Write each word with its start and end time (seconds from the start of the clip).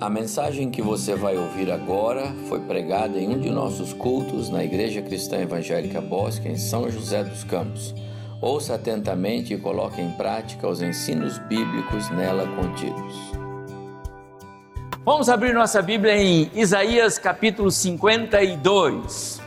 A 0.00 0.10
mensagem 0.10 0.72
que 0.72 0.82
você 0.82 1.14
vai 1.14 1.36
ouvir 1.36 1.70
agora 1.70 2.34
foi 2.48 2.58
pregada 2.58 3.16
em 3.16 3.28
um 3.28 3.38
de 3.38 3.48
nossos 3.48 3.92
cultos 3.92 4.50
na 4.50 4.64
Igreja 4.64 5.00
Cristã 5.00 5.38
Evangélica 5.38 6.00
Bosque, 6.00 6.48
em 6.48 6.58
São 6.58 6.90
José 6.90 7.22
dos 7.22 7.44
Campos. 7.44 7.94
Ouça 8.40 8.74
atentamente 8.74 9.54
e 9.54 9.56
coloque 9.56 10.02
em 10.02 10.10
prática 10.10 10.66
os 10.66 10.82
ensinos 10.82 11.38
bíblicos 11.38 12.10
nela 12.10 12.44
contidos. 12.56 13.14
Vamos 15.04 15.28
abrir 15.28 15.54
nossa 15.54 15.80
Bíblia 15.80 16.16
em 16.16 16.50
Isaías 16.56 17.16
capítulo 17.16 17.70
52. 17.70 19.40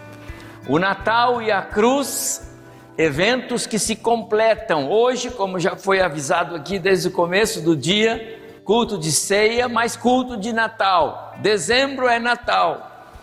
O 0.70 0.80
Natal 0.80 1.42
e 1.42 1.52
a 1.52 1.62
cruz, 1.62 2.56
eventos 2.98 3.68
que 3.68 3.78
se 3.78 3.98
completam. 3.98 4.90
Hoje, 4.90 5.30
como 5.30 5.60
já 5.60 5.76
foi 5.76 6.00
avisado 6.00 6.56
aqui 6.56 6.80
desde 6.80 7.10
o 7.10 7.12
começo 7.12 7.62
do 7.62 7.76
dia, 7.76 8.47
culto 8.68 8.98
de 8.98 9.14
ceia, 9.14 9.70
mais 9.70 9.96
culto 9.96 10.36
de 10.36 10.52
Natal. 10.52 11.34
Dezembro 11.38 12.06
é 12.06 12.20
Natal 12.20 13.16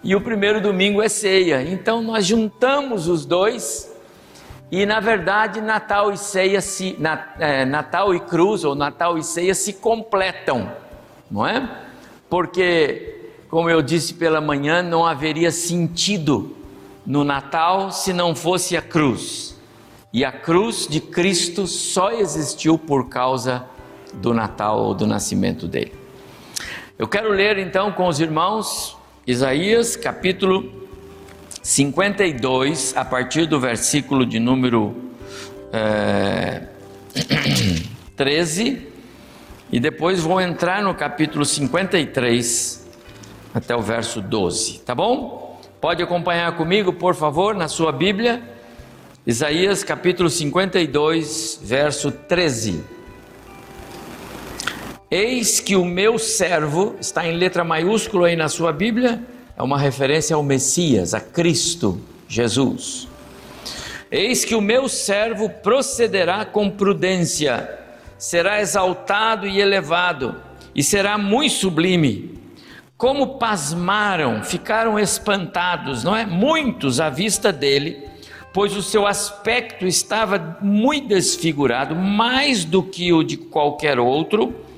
e 0.00 0.14
o 0.14 0.20
primeiro 0.20 0.60
domingo 0.60 1.02
é 1.02 1.08
ceia. 1.08 1.60
Então 1.60 2.00
nós 2.00 2.24
juntamos 2.24 3.08
os 3.08 3.26
dois 3.26 3.92
e 4.70 4.86
na 4.86 5.00
verdade 5.00 5.60
Natal 5.60 6.12
e 6.12 6.16
ceia 6.16 6.60
se 6.60 6.96
é, 7.40 7.64
Natal 7.64 8.14
e 8.14 8.20
cruz 8.20 8.62
ou 8.62 8.76
Natal 8.76 9.18
e 9.18 9.24
ceia 9.24 9.56
se 9.56 9.72
completam, 9.72 10.70
não 11.28 11.44
é? 11.44 11.68
Porque 12.30 13.32
como 13.50 13.68
eu 13.68 13.82
disse 13.82 14.14
pela 14.14 14.40
manhã, 14.40 14.84
não 14.84 15.04
haveria 15.04 15.50
sentido 15.50 16.56
no 17.04 17.24
Natal 17.24 17.90
se 17.90 18.12
não 18.12 18.36
fosse 18.36 18.76
a 18.76 18.80
cruz. 18.80 19.60
E 20.12 20.24
a 20.24 20.30
cruz 20.30 20.86
de 20.86 21.00
Cristo 21.00 21.66
só 21.66 22.12
existiu 22.12 22.78
por 22.78 23.08
causa 23.08 23.66
do 24.14 24.34
Natal 24.34 24.80
ou 24.80 24.94
do 24.94 25.06
nascimento 25.06 25.66
dele. 25.66 25.92
Eu 26.98 27.08
quero 27.08 27.30
ler 27.30 27.58
então 27.58 27.92
com 27.92 28.06
os 28.06 28.20
irmãos 28.20 28.96
Isaías 29.26 29.96
capítulo 29.96 30.82
52, 31.62 32.96
a 32.96 33.04
partir 33.04 33.46
do 33.46 33.60
versículo 33.60 34.26
de 34.26 34.40
número 34.40 34.94
é, 35.72 36.62
13, 38.16 38.88
e 39.70 39.78
depois 39.78 40.20
vou 40.20 40.40
entrar 40.40 40.82
no 40.82 40.94
capítulo 40.94 41.44
53 41.44 42.88
até 43.54 43.76
o 43.76 43.80
verso 43.80 44.20
12, 44.20 44.80
tá 44.80 44.94
bom? 44.94 45.60
Pode 45.80 46.02
acompanhar 46.02 46.56
comigo, 46.56 46.92
por 46.92 47.14
favor, 47.14 47.54
na 47.54 47.68
sua 47.68 47.92
Bíblia, 47.92 48.42
Isaías 49.26 49.84
capítulo 49.84 50.28
52, 50.28 51.60
verso 51.62 52.10
13. 52.10 52.82
Eis 55.14 55.60
que 55.60 55.76
o 55.76 55.84
meu 55.84 56.18
servo, 56.18 56.96
está 56.98 57.28
em 57.28 57.36
letra 57.36 57.62
maiúscula 57.62 58.28
aí 58.28 58.34
na 58.34 58.48
sua 58.48 58.72
Bíblia, 58.72 59.22
é 59.54 59.62
uma 59.62 59.78
referência 59.78 60.34
ao 60.34 60.42
Messias, 60.42 61.12
a 61.12 61.20
Cristo 61.20 62.00
Jesus. 62.26 63.06
Eis 64.10 64.42
que 64.42 64.54
o 64.54 64.60
meu 64.62 64.88
servo 64.88 65.50
procederá 65.50 66.46
com 66.46 66.70
prudência, 66.70 67.78
será 68.16 68.62
exaltado 68.62 69.46
e 69.46 69.60
elevado, 69.60 70.34
e 70.74 70.82
será 70.82 71.18
muito 71.18 71.56
sublime. 71.56 72.40
Como 72.96 73.36
pasmaram, 73.36 74.42
ficaram 74.42 74.98
espantados, 74.98 76.02
não 76.02 76.16
é? 76.16 76.24
Muitos 76.24 77.00
à 77.00 77.10
vista 77.10 77.52
dele, 77.52 78.02
pois 78.50 78.74
o 78.74 78.80
seu 78.80 79.06
aspecto 79.06 79.86
estava 79.86 80.56
muito 80.62 81.08
desfigurado, 81.08 81.94
mais 81.94 82.64
do 82.64 82.82
que 82.82 83.12
o 83.12 83.22
de 83.22 83.36
qualquer 83.36 83.98
outro 83.98 84.71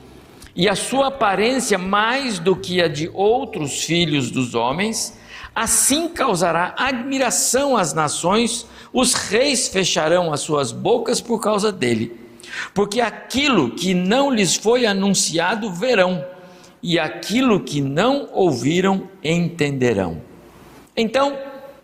e 0.56 0.68
a 0.68 0.76
sua 0.76 1.08
aparência 1.08 1.76
mais 1.76 2.38
do 2.38 2.54
que 2.54 2.80
a 2.80 2.88
de 2.88 3.10
outros 3.12 3.84
filhos 3.84 4.30
dos 4.30 4.54
homens, 4.54 5.18
assim 5.54 6.08
causará 6.08 6.74
admiração 6.78 7.76
às 7.76 7.92
nações, 7.92 8.66
os 8.92 9.14
reis 9.14 9.68
fecharão 9.68 10.32
as 10.32 10.40
suas 10.40 10.70
bocas 10.70 11.20
por 11.20 11.40
causa 11.40 11.72
dele. 11.72 12.20
Porque 12.72 13.00
aquilo 13.00 13.70
que 13.70 13.94
não 13.94 14.32
lhes 14.32 14.54
foi 14.54 14.86
anunciado 14.86 15.72
verão, 15.72 16.24
e 16.80 16.98
aquilo 16.98 17.60
que 17.60 17.80
não 17.80 18.28
ouviram 18.32 19.08
entenderão. 19.22 20.20
Então, 20.94 21.36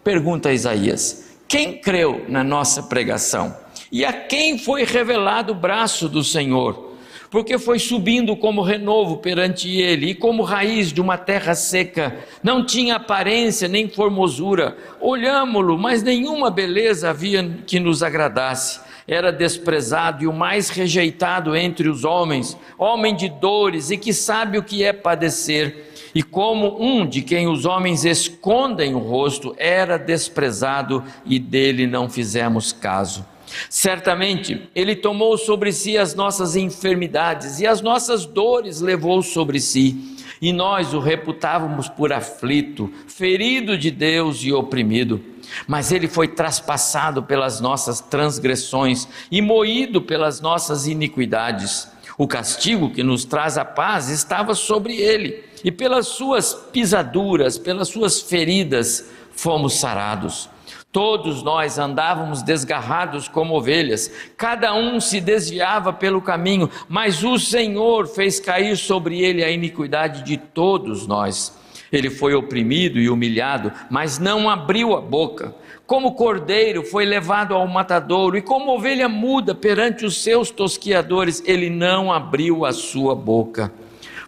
pergunta 0.04 0.52
Isaías: 0.52 1.30
quem 1.48 1.78
creu 1.78 2.26
na 2.28 2.44
nossa 2.44 2.82
pregação? 2.82 3.56
E 3.90 4.04
a 4.04 4.12
quem 4.12 4.58
foi 4.58 4.84
revelado 4.84 5.52
o 5.52 5.56
braço 5.56 6.08
do 6.08 6.22
Senhor? 6.22 6.89
Porque 7.30 7.58
foi 7.58 7.78
subindo 7.78 8.36
como 8.36 8.60
renovo 8.60 9.18
perante 9.18 9.70
ele, 9.70 10.10
e 10.10 10.14
como 10.14 10.42
raiz 10.42 10.92
de 10.92 11.00
uma 11.00 11.16
terra 11.16 11.54
seca, 11.54 12.16
não 12.42 12.66
tinha 12.66 12.96
aparência 12.96 13.68
nem 13.68 13.88
formosura. 13.88 14.76
Olhámo-lo, 15.00 15.78
mas 15.78 16.02
nenhuma 16.02 16.50
beleza 16.50 17.08
havia 17.10 17.48
que 17.66 17.78
nos 17.78 18.02
agradasse. 18.02 18.80
Era 19.06 19.32
desprezado 19.32 20.24
e 20.24 20.26
o 20.26 20.32
mais 20.32 20.70
rejeitado 20.70 21.56
entre 21.56 21.88
os 21.88 22.04
homens, 22.04 22.56
homem 22.76 23.14
de 23.14 23.28
dores 23.28 23.90
e 23.90 23.96
que 23.96 24.12
sabe 24.12 24.58
o 24.58 24.62
que 24.62 24.82
é 24.82 24.92
padecer. 24.92 25.88
E 26.12 26.22
como 26.24 26.82
um 26.82 27.06
de 27.06 27.22
quem 27.22 27.46
os 27.46 27.64
homens 27.64 28.04
escondem 28.04 28.94
o 28.94 28.98
rosto, 28.98 29.54
era 29.56 29.96
desprezado 29.96 31.04
e 31.24 31.38
dele 31.38 31.86
não 31.86 32.10
fizemos 32.10 32.72
caso. 32.72 33.24
Certamente, 33.68 34.68
Ele 34.74 34.94
tomou 34.96 35.36
sobre 35.36 35.72
si 35.72 35.98
as 35.98 36.14
nossas 36.14 36.56
enfermidades 36.56 37.60
e 37.60 37.66
as 37.66 37.80
nossas 37.80 38.24
dores 38.26 38.80
levou 38.80 39.22
sobre 39.22 39.60
si, 39.60 40.16
e 40.40 40.52
nós 40.52 40.94
o 40.94 41.00
reputávamos 41.00 41.88
por 41.88 42.12
aflito, 42.12 42.90
ferido 43.06 43.76
de 43.76 43.90
Deus 43.90 44.42
e 44.42 44.52
oprimido. 44.52 45.22
Mas 45.66 45.92
Ele 45.92 46.08
foi 46.08 46.28
traspassado 46.28 47.22
pelas 47.22 47.60
nossas 47.60 48.00
transgressões 48.00 49.08
e 49.30 49.42
moído 49.42 50.00
pelas 50.00 50.40
nossas 50.40 50.86
iniquidades. 50.86 51.88
O 52.16 52.26
castigo 52.26 52.90
que 52.90 53.02
nos 53.02 53.24
traz 53.24 53.58
a 53.58 53.64
paz 53.64 54.08
estava 54.08 54.54
sobre 54.54 54.96
Ele, 54.96 55.44
e 55.64 55.70
pelas 55.70 56.06
Suas 56.06 56.54
pisaduras, 56.54 57.58
pelas 57.58 57.88
Suas 57.88 58.20
feridas, 58.20 59.10
fomos 59.32 59.74
sarados. 59.74 60.48
Todos 60.92 61.44
nós 61.44 61.78
andávamos 61.78 62.42
desgarrados 62.42 63.28
como 63.28 63.54
ovelhas, 63.54 64.10
cada 64.36 64.74
um 64.74 65.00
se 65.00 65.20
desviava 65.20 65.92
pelo 65.92 66.20
caminho, 66.20 66.68
mas 66.88 67.22
o 67.22 67.38
Senhor 67.38 68.08
fez 68.08 68.40
cair 68.40 68.76
sobre 68.76 69.20
ele 69.20 69.44
a 69.44 69.50
iniquidade 69.50 70.24
de 70.24 70.36
todos 70.36 71.06
nós. 71.06 71.56
Ele 71.92 72.10
foi 72.10 72.34
oprimido 72.34 72.98
e 72.98 73.08
humilhado, 73.08 73.70
mas 73.88 74.18
não 74.18 74.50
abriu 74.50 74.96
a 74.96 75.00
boca. 75.00 75.54
Como 75.86 76.14
cordeiro 76.14 76.82
foi 76.82 77.04
levado 77.04 77.54
ao 77.54 77.68
matadouro, 77.68 78.36
e 78.36 78.42
como 78.42 78.72
ovelha 78.72 79.08
muda 79.08 79.54
perante 79.54 80.04
os 80.04 80.20
seus 80.20 80.50
tosquiadores, 80.50 81.40
ele 81.46 81.70
não 81.70 82.12
abriu 82.12 82.64
a 82.64 82.72
sua 82.72 83.14
boca. 83.14 83.72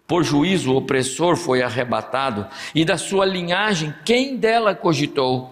Por 0.06 0.22
juízo, 0.22 0.72
o 0.72 0.76
opressor 0.76 1.36
foi 1.36 1.60
arrebatado, 1.60 2.46
e 2.72 2.84
da 2.84 2.96
sua 2.96 3.24
linhagem, 3.24 3.92
quem 4.04 4.36
dela 4.36 4.76
cogitou? 4.76 5.51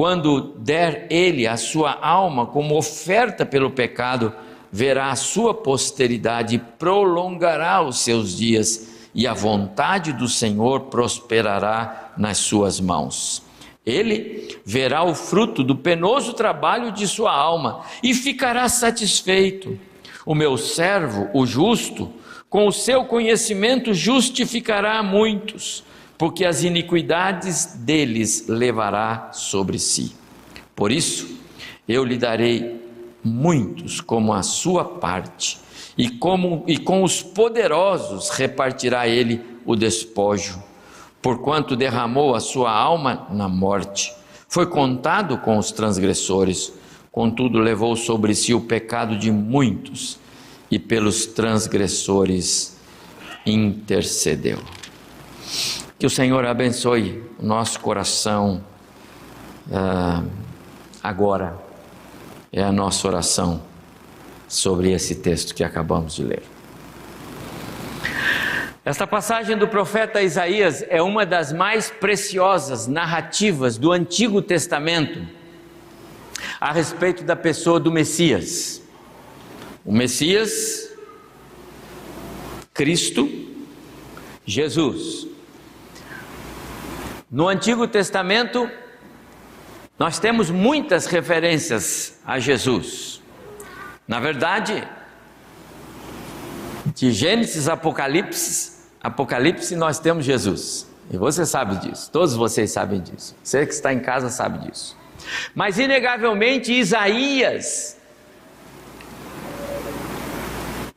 quando 0.00 0.54
der 0.56 1.06
ele 1.10 1.46
a 1.46 1.58
sua 1.58 1.92
alma 2.00 2.46
como 2.46 2.74
oferta 2.74 3.44
pelo 3.44 3.70
pecado, 3.70 4.32
verá 4.72 5.10
a 5.10 5.14
sua 5.14 5.52
posteridade 5.52 6.54
e 6.54 6.58
prolongará 6.58 7.82
os 7.82 7.98
seus 7.98 8.34
dias, 8.34 9.10
e 9.14 9.26
a 9.26 9.34
vontade 9.34 10.14
do 10.14 10.26
Senhor 10.26 10.84
prosperará 10.84 12.14
nas 12.16 12.38
suas 12.38 12.80
mãos. 12.80 13.42
Ele 13.84 14.56
verá 14.64 15.02
o 15.02 15.14
fruto 15.14 15.62
do 15.62 15.76
penoso 15.76 16.32
trabalho 16.32 16.92
de 16.92 17.06
sua 17.06 17.34
alma 17.34 17.82
e 18.02 18.14
ficará 18.14 18.70
satisfeito. 18.70 19.78
O 20.24 20.34
meu 20.34 20.56
servo, 20.56 21.28
o 21.34 21.44
justo, 21.44 22.10
com 22.48 22.66
o 22.66 22.72
seu 22.72 23.04
conhecimento 23.04 23.92
justificará 23.92 25.02
muitos 25.02 25.84
porque 26.20 26.44
as 26.44 26.62
iniquidades 26.62 27.76
deles 27.76 28.44
levará 28.46 29.30
sobre 29.32 29.78
si. 29.78 30.14
Por 30.76 30.92
isso, 30.92 31.26
eu 31.88 32.04
lhe 32.04 32.18
darei 32.18 32.78
muitos 33.24 34.02
como 34.02 34.34
a 34.34 34.42
sua 34.42 34.84
parte, 34.84 35.58
e, 35.96 36.10
como, 36.10 36.62
e 36.66 36.76
com 36.76 37.02
os 37.02 37.22
poderosos 37.22 38.28
repartirá 38.28 39.08
ele 39.08 39.40
o 39.64 39.74
despojo. 39.74 40.62
porquanto 41.22 41.74
derramou 41.74 42.34
a 42.34 42.40
sua 42.40 42.70
alma 42.70 43.26
na 43.30 43.48
morte. 43.48 44.12
Foi 44.46 44.66
contado 44.66 45.38
com 45.38 45.56
os 45.56 45.72
transgressores, 45.72 46.70
contudo 47.10 47.58
levou 47.58 47.96
sobre 47.96 48.34
si 48.34 48.52
o 48.52 48.60
pecado 48.60 49.16
de 49.16 49.30
muitos 49.30 50.18
e 50.70 50.78
pelos 50.78 51.24
transgressores 51.24 52.76
intercedeu. 53.46 54.58
Que 56.00 56.06
o 56.06 56.10
Senhor 56.10 56.46
abençoe 56.46 57.22
o 57.38 57.44
nosso 57.44 57.78
coração 57.78 58.64
uh, 59.68 60.26
agora, 61.02 61.58
é 62.50 62.62
a 62.62 62.72
nossa 62.72 63.06
oração 63.06 63.62
sobre 64.48 64.92
esse 64.92 65.16
texto 65.16 65.54
que 65.54 65.62
acabamos 65.62 66.14
de 66.14 66.24
ler. 66.24 66.42
Esta 68.82 69.06
passagem 69.06 69.58
do 69.58 69.68
profeta 69.68 70.22
Isaías 70.22 70.82
é 70.88 71.02
uma 71.02 71.26
das 71.26 71.52
mais 71.52 71.90
preciosas 71.90 72.86
narrativas 72.86 73.76
do 73.76 73.92
Antigo 73.92 74.40
Testamento 74.40 75.20
a 76.58 76.72
respeito 76.72 77.24
da 77.24 77.36
pessoa 77.36 77.78
do 77.78 77.92
Messias. 77.92 78.80
O 79.84 79.92
Messias, 79.92 80.90
Cristo, 82.72 83.28
Jesus. 84.46 85.29
No 87.30 87.46
Antigo 87.46 87.86
Testamento, 87.86 88.68
nós 89.96 90.18
temos 90.18 90.50
muitas 90.50 91.06
referências 91.06 92.18
a 92.26 92.40
Jesus. 92.40 93.22
Na 94.08 94.18
verdade, 94.18 94.82
de 96.92 97.12
Gênesis 97.12 97.68
a 97.68 97.74
Apocalipse, 97.74 98.80
Apocalipse 99.00 99.76
nós 99.76 100.00
temos 100.00 100.24
Jesus. 100.24 100.88
E 101.08 101.16
você 101.16 101.46
sabe 101.46 101.76
disso, 101.76 102.10
todos 102.10 102.34
vocês 102.34 102.72
sabem 102.72 103.00
disso. 103.00 103.36
Você 103.44 103.64
que 103.64 103.74
está 103.74 103.92
em 103.92 104.00
casa 104.00 104.28
sabe 104.28 104.66
disso. 104.66 104.96
Mas 105.54 105.78
inegavelmente 105.78 106.72
Isaías 106.72 107.96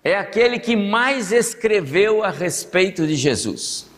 é 0.03 0.17
aquele 0.17 0.57
que 0.57 0.75
mais 0.75 1.31
escreveu 1.31 2.23
a 2.23 2.31
respeito 2.31 3.05
de 3.05 3.15
Jesus. 3.15 3.92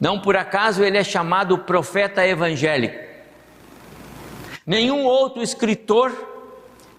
Não 0.00 0.18
por 0.18 0.34
acaso 0.34 0.82
ele 0.82 0.96
é 0.96 1.04
chamado 1.04 1.58
profeta 1.58 2.26
evangélico. 2.26 2.98
Nenhum 4.66 5.04
outro 5.04 5.42
escritor 5.42 6.10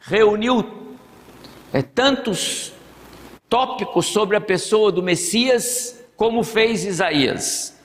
reuniu 0.01 0.95
é, 1.73 1.81
tantos 1.81 2.73
tópicos 3.49 4.05
sobre 4.05 4.37
a 4.37 4.41
pessoa 4.41 4.91
do 4.91 5.01
Messias 5.01 5.99
como 6.15 6.43
fez 6.43 6.85
Isaías. 6.85 7.75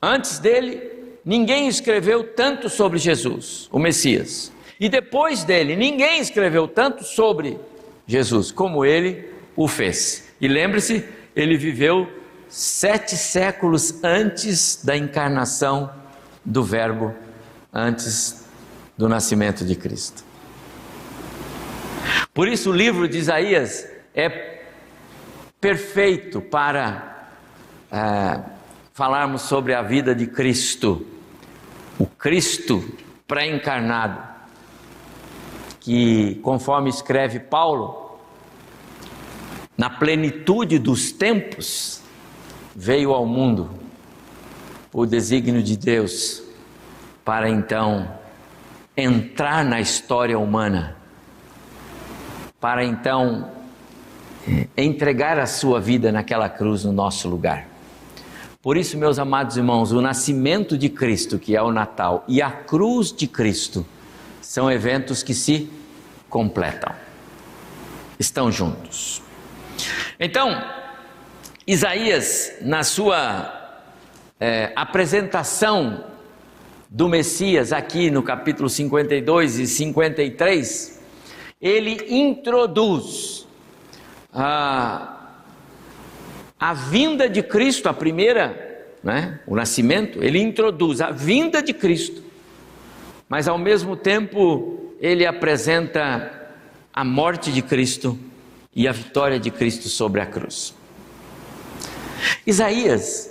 Antes 0.00 0.38
dele, 0.38 0.92
ninguém 1.24 1.66
escreveu 1.66 2.22
tanto 2.34 2.68
sobre 2.68 2.98
Jesus, 2.98 3.68
o 3.72 3.78
Messias. 3.78 4.52
E 4.78 4.88
depois 4.88 5.44
dele, 5.44 5.74
ninguém 5.74 6.20
escreveu 6.20 6.68
tanto 6.68 7.02
sobre 7.02 7.58
Jesus 8.06 8.52
como 8.52 8.84
ele 8.84 9.28
o 9.56 9.66
fez. 9.66 10.32
E 10.40 10.46
lembre-se, 10.46 11.04
ele 11.34 11.56
viveu 11.56 12.08
sete 12.54 13.16
séculos 13.16 13.96
antes 14.04 14.78
da 14.84 14.96
encarnação 14.96 15.90
do 16.44 16.62
Verbo, 16.62 17.12
antes 17.72 18.46
do 18.96 19.08
nascimento 19.08 19.64
de 19.64 19.74
Cristo. 19.74 20.22
Por 22.32 22.46
isso, 22.46 22.70
o 22.70 22.72
livro 22.72 23.08
de 23.08 23.18
Isaías 23.18 23.88
é 24.14 24.60
perfeito 25.60 26.40
para 26.40 27.28
é, 27.90 28.40
falarmos 28.92 29.42
sobre 29.42 29.74
a 29.74 29.82
vida 29.82 30.14
de 30.14 30.28
Cristo, 30.28 31.04
o 31.98 32.06
Cristo 32.06 32.88
pré-encarnado 33.26 34.22
que, 35.80 36.36
conforme 36.36 36.88
escreve 36.88 37.40
Paulo, 37.40 38.16
na 39.76 39.90
plenitude 39.90 40.78
dos 40.78 41.10
tempos, 41.10 42.03
veio 42.74 43.12
ao 43.12 43.24
mundo 43.24 43.70
o 44.92 45.06
desígnio 45.06 45.62
de 45.62 45.76
Deus 45.76 46.42
para 47.24 47.48
então 47.48 48.08
entrar 48.96 49.64
na 49.64 49.80
história 49.80 50.38
humana, 50.38 50.96
para 52.60 52.84
então 52.84 53.50
entregar 54.76 55.38
a 55.38 55.46
sua 55.46 55.80
vida 55.80 56.12
naquela 56.12 56.48
cruz 56.48 56.84
no 56.84 56.92
nosso 56.92 57.28
lugar. 57.28 57.66
Por 58.62 58.76
isso, 58.76 58.96
meus 58.96 59.18
amados 59.18 59.56
irmãos, 59.56 59.92
o 59.92 60.00
nascimento 60.00 60.78
de 60.78 60.88
Cristo, 60.88 61.38
que 61.38 61.56
é 61.56 61.62
o 61.62 61.72
Natal, 61.72 62.24
e 62.26 62.40
a 62.40 62.50
cruz 62.50 63.12
de 63.12 63.26
Cristo 63.26 63.84
são 64.40 64.70
eventos 64.70 65.22
que 65.22 65.34
se 65.34 65.70
completam, 66.30 66.94
estão 68.18 68.50
juntos. 68.50 69.22
Então, 70.18 70.62
Isaías, 71.66 72.54
na 72.60 72.82
sua 72.82 73.80
é, 74.38 74.72
apresentação 74.76 76.04
do 76.88 77.08
Messias, 77.08 77.72
aqui 77.72 78.10
no 78.10 78.22
capítulo 78.22 78.68
52 78.68 79.58
e 79.58 79.66
53, 79.66 81.00
ele 81.60 82.06
introduz 82.08 83.46
a, 84.32 85.42
a 86.58 86.74
vinda 86.74 87.28
de 87.28 87.42
Cristo, 87.42 87.88
a 87.88 87.94
primeira, 87.94 88.86
né, 89.02 89.40
o 89.46 89.56
nascimento, 89.56 90.22
ele 90.22 90.40
introduz 90.40 91.00
a 91.00 91.10
vinda 91.10 91.62
de 91.62 91.72
Cristo 91.72 92.24
mas 93.28 93.48
ao 93.48 93.58
mesmo 93.58 93.96
tempo 93.96 94.92
ele 95.00 95.26
apresenta 95.26 96.48
a 96.92 97.04
morte 97.04 97.50
de 97.50 97.62
Cristo 97.62 98.18
e 98.74 98.86
a 98.86 98.92
vitória 98.92 99.38
de 99.38 99.50
Cristo 99.50 99.88
sobre 99.88 100.20
a 100.20 100.26
cruz. 100.26 100.73
Isaías 102.46 103.30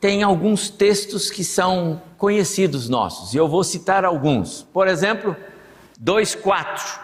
tem 0.00 0.22
alguns 0.22 0.68
textos 0.68 1.30
que 1.30 1.42
são 1.42 2.02
conhecidos 2.18 2.88
nossos, 2.88 3.32
e 3.34 3.36
eu 3.36 3.48
vou 3.48 3.64
citar 3.64 4.04
alguns. 4.04 4.66
Por 4.72 4.86
exemplo, 4.86 5.36
2:4. 5.98 7.00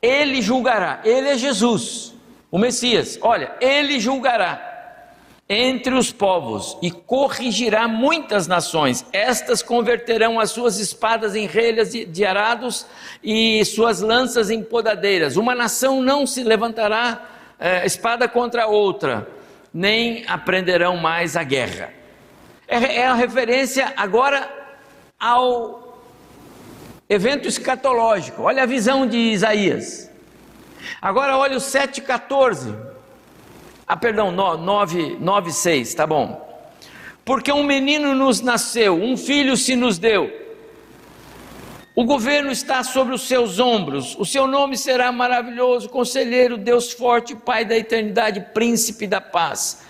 Ele 0.00 0.40
julgará, 0.40 1.00
ele 1.04 1.28
é 1.28 1.38
Jesus, 1.38 2.14
o 2.50 2.58
Messias. 2.58 3.18
Olha, 3.20 3.52
ele 3.60 3.98
julgará 3.98 4.68
entre 5.48 5.94
os 5.94 6.12
povos 6.12 6.76
e 6.82 6.90
corrigirá 6.90 7.88
muitas 7.88 8.46
nações. 8.46 9.04
Estas 9.12 9.62
converterão 9.62 10.38
as 10.38 10.50
suas 10.50 10.78
espadas 10.78 11.34
em 11.34 11.46
relhas 11.46 11.90
de 11.92 12.24
arados 12.24 12.86
e 13.24 13.64
suas 13.64 14.00
lanças 14.00 14.50
em 14.50 14.62
podadeiras. 14.62 15.36
Uma 15.36 15.54
nação 15.54 16.02
não 16.02 16.26
se 16.26 16.42
levantará 16.42 17.24
é, 17.58 17.86
espada 17.86 18.28
contra 18.28 18.66
outra, 18.66 19.26
nem 19.78 20.24
aprenderão 20.26 20.96
mais 20.96 21.36
a 21.36 21.44
guerra. 21.44 21.94
É, 22.66 22.96
é 22.96 23.06
a 23.06 23.14
referência 23.14 23.92
agora 23.96 24.50
ao 25.20 26.02
evento 27.08 27.46
escatológico. 27.46 28.42
Olha 28.42 28.64
a 28.64 28.66
visão 28.66 29.06
de 29.06 29.16
Isaías. 29.16 30.10
Agora 31.00 31.38
olha 31.38 31.56
o 31.56 31.60
7,14. 31.60 32.76
Ah, 33.86 33.96
perdão, 33.96 34.32
9, 34.32 35.16
9 35.20 35.52
6, 35.52 35.94
tá 35.94 36.04
bom. 36.04 36.44
Porque 37.24 37.52
um 37.52 37.62
menino 37.62 38.16
nos 38.16 38.40
nasceu, 38.40 39.00
um 39.00 39.16
filho 39.16 39.56
se 39.56 39.76
nos 39.76 39.96
deu. 39.96 40.28
O 41.98 42.04
governo 42.04 42.52
está 42.52 42.84
sobre 42.84 43.12
os 43.12 43.22
seus 43.22 43.58
ombros. 43.58 44.14
O 44.20 44.24
seu 44.24 44.46
nome 44.46 44.76
será 44.76 45.10
maravilhoso, 45.10 45.88
conselheiro, 45.88 46.56
Deus 46.56 46.92
forte, 46.92 47.34
Pai 47.34 47.64
da 47.64 47.76
eternidade, 47.76 48.40
príncipe 48.54 49.04
da 49.04 49.20
paz. 49.20 49.82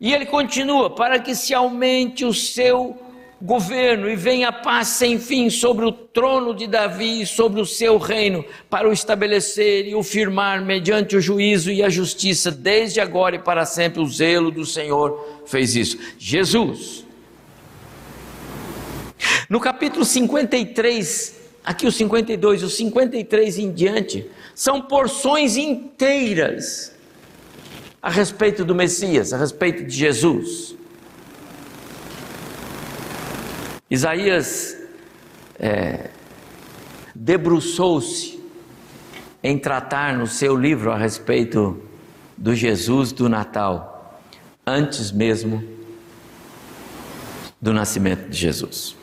E 0.00 0.14
ele 0.14 0.24
continua: 0.24 0.88
para 0.88 1.18
que 1.18 1.34
se 1.34 1.52
aumente 1.52 2.24
o 2.24 2.32
seu 2.32 2.96
governo 3.42 4.08
e 4.08 4.14
venha 4.14 4.52
paz 4.52 4.86
sem 4.86 5.18
fim 5.18 5.50
sobre 5.50 5.84
o 5.84 5.90
trono 5.90 6.54
de 6.54 6.68
Davi 6.68 7.22
e 7.22 7.26
sobre 7.26 7.60
o 7.60 7.66
seu 7.66 7.98
reino, 7.98 8.44
para 8.70 8.88
o 8.88 8.92
estabelecer 8.92 9.88
e 9.88 9.96
o 9.96 10.02
firmar 10.04 10.64
mediante 10.64 11.16
o 11.16 11.20
juízo 11.20 11.72
e 11.72 11.82
a 11.82 11.88
justiça, 11.88 12.52
desde 12.52 13.00
agora 13.00 13.34
e 13.34 13.40
para 13.40 13.66
sempre. 13.66 14.00
O 14.00 14.06
zelo 14.06 14.52
do 14.52 14.64
Senhor 14.64 15.42
fez 15.44 15.74
isso. 15.74 15.98
Jesus. 16.20 17.04
No 19.50 19.58
capítulo 19.58 20.04
53, 20.04 21.37
aqui 21.68 21.86
o 21.86 21.92
52, 21.92 22.62
o 22.62 22.70
53 22.70 23.58
em 23.58 23.70
diante, 23.70 24.26
são 24.54 24.80
porções 24.80 25.58
inteiras 25.58 26.96
a 28.00 28.08
respeito 28.08 28.64
do 28.64 28.74
Messias, 28.74 29.34
a 29.34 29.36
respeito 29.36 29.84
de 29.84 29.94
Jesus. 29.94 30.74
Isaías 33.90 34.78
é, 35.60 36.08
debruçou-se 37.14 38.42
em 39.42 39.58
tratar 39.58 40.16
no 40.16 40.26
seu 40.26 40.56
livro 40.56 40.90
a 40.90 40.96
respeito 40.96 41.82
do 42.34 42.54
Jesus 42.54 43.12
do 43.12 43.28
Natal, 43.28 44.22
antes 44.66 45.12
mesmo 45.12 45.62
do 47.60 47.74
nascimento 47.74 48.30
de 48.30 48.38
Jesus. 48.38 48.97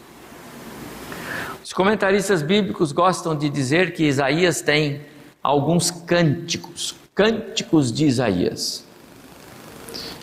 Os 1.65 1.73
comentaristas 1.73 2.43
bíblicos 2.43 2.91
gostam 2.91 3.35
de 3.35 3.49
dizer 3.49 3.91
que 3.93 4.03
Isaías 4.03 4.61
tem 4.61 5.01
alguns 5.41 5.89
cânticos, 5.89 6.95
cânticos 7.15 7.91
de 7.91 8.05
Isaías. 8.05 8.85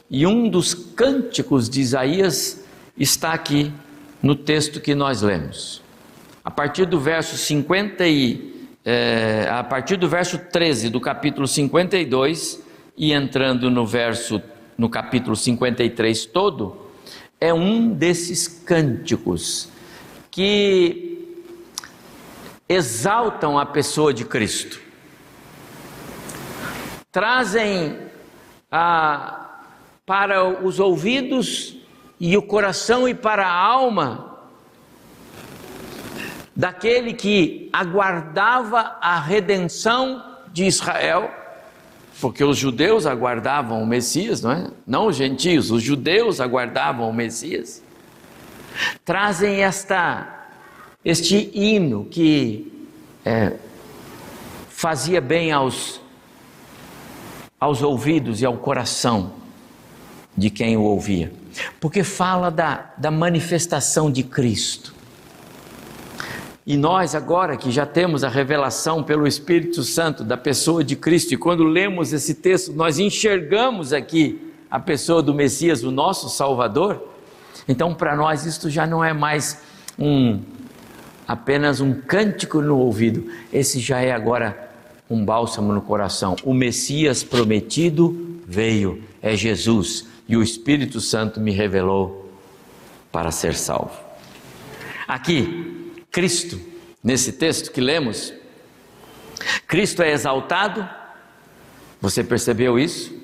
E 0.09 0.25
um 0.25 0.49
dos 0.49 0.73
cânticos 0.73 1.69
de 1.69 1.81
Isaías 1.81 2.65
está 2.97 3.33
aqui 3.33 3.73
no 4.23 4.37
texto 4.37 4.81
que 4.81 4.95
nós 4.95 5.21
lemos. 5.23 5.83
A 6.45 6.51
partir 6.51 6.87
do 6.87 7.01
verso 7.01 7.37
50 7.37 8.07
e 8.07 8.69
é, 8.85 9.49
a 9.51 9.65
partir 9.65 9.97
do 9.97 10.09
verso 10.09 10.39
13 10.39 10.91
do 10.91 11.01
capítulo 11.01 11.49
52 11.49 12.63
e 12.97 13.13
entrando 13.13 13.69
no 13.69 13.85
verso 13.85 14.41
no 14.79 14.89
capítulo 14.89 15.35
53 15.35 16.25
todo, 16.27 16.87
é 17.41 17.53
um 17.53 17.93
desses 17.93 18.47
cânticos 18.47 19.69
que 20.31 21.12
exaltam 22.73 23.59
a 23.59 23.67
pessoa 23.67 24.13
de 24.13 24.25
Cristo. 24.25 24.81
Trazem 27.11 27.99
a, 28.71 29.51
para 30.07 30.45
os 30.65 30.81
ouvidos 30.81 31.77
e 32.19 32.37
o 32.37 32.43
coração 32.43 33.09
e 33.09 33.15
para 33.15 33.47
a 33.47 33.55
alma 33.55 34.39
daquele 36.55 37.15
que 37.15 37.69
aguardava 37.73 38.97
a 39.01 39.19
redenção 39.19 40.23
de 40.53 40.65
Israel, 40.65 41.31
porque 42.21 42.45
os 42.45 42.57
judeus 42.57 43.07
aguardavam 43.07 43.83
o 43.83 43.87
Messias, 43.87 44.43
não 44.43 44.53
é? 44.53 44.71
Não 44.87 45.07
os 45.07 45.17
gentios, 45.17 45.71
os 45.71 45.83
judeus 45.83 46.41
aguardavam 46.41 47.09
o 47.09 47.13
Messias. 47.13 47.83
Trazem 49.05 49.63
esta 49.63 50.42
este 51.05 51.51
hino 51.55 52.05
que 52.05 52.87
é, 53.25 53.55
fazia 54.69 55.21
bem 55.21 55.53
aos 55.53 56.01
aos 57.63 57.81
ouvidos 57.81 58.41
e 58.41 58.45
ao 58.45 58.57
coração 58.57 59.35
de 60.37 60.51
quem 60.51 60.77
o 60.77 60.83
ouvia, 60.83 61.33
porque 61.81 62.03
fala 62.03 62.51
da, 62.51 62.91
da 62.99 63.09
manifestação 63.09 64.11
de 64.11 64.25
Cristo. 64.25 64.93
E 66.67 66.77
nós, 66.77 67.15
agora 67.15 67.57
que 67.57 67.71
já 67.71 67.87
temos 67.87 68.25
a 68.25 68.29
revelação 68.29 69.05
pelo 69.05 69.29
Espírito 69.29 69.85
Santo 69.85 70.25
da 70.25 70.37
pessoa 70.37 70.83
de 70.83 70.97
Cristo, 70.97 71.35
e 71.35 71.37
quando 71.37 71.63
lemos 71.63 72.13
esse 72.13 72.35
texto, 72.35 72.73
nós 72.73 72.99
enxergamos 72.99 73.93
aqui 73.93 74.53
a 74.69 74.81
pessoa 74.81 75.23
do 75.23 75.33
Messias, 75.33 75.85
o 75.85 75.93
nosso 75.93 76.29
Salvador. 76.29 77.01
Então, 77.69 77.95
para 77.95 78.17
nós, 78.17 78.45
isto 78.45 78.69
já 78.69 78.89
não 78.89 79.05
é 79.05 79.13
mais 79.13 79.63
um 79.97 80.41
apenas 81.27 81.81
um 81.81 81.93
cântico 81.93 82.61
no 82.61 82.79
ouvido, 82.79 83.31
esse 83.53 83.81
já 83.81 84.01
é 84.01 84.13
agora 84.13 84.71
um 85.09 85.25
bálsamo 85.25 85.73
no 85.73 85.83
coração. 85.83 86.37
O 86.43 86.55
Messias 86.55 87.23
prometido 87.23 88.41
veio, 88.47 89.03
é 89.21 89.37
Jesus, 89.37 90.07
e 90.29 90.37
o 90.37 90.43
Espírito 90.43 91.01
Santo 91.01 91.41
me 91.41 91.53
revelou 91.53 92.33
para 93.11 93.31
ser 93.31 93.55
salvo. 93.55 93.99
Aqui, 95.07 95.93
Cristo, 96.11 96.59
nesse 97.03 97.33
texto 97.33 97.71
que 97.71 97.81
lemos, 97.81 98.33
Cristo 99.67 100.03
é 100.03 100.13
exaltado, 100.13 100.89
você 102.01 102.25
percebeu 102.25 102.79
isso? 102.79 103.15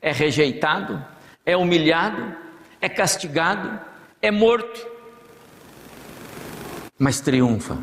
É 0.00 0.12
rejeitado, 0.12 1.04
é 1.44 1.56
humilhado, 1.56 2.34
é 2.80 2.88
castigado, 2.88 3.80
é 4.20 4.30
morto, 4.30 4.91
mas 7.02 7.20
triunfa. 7.20 7.76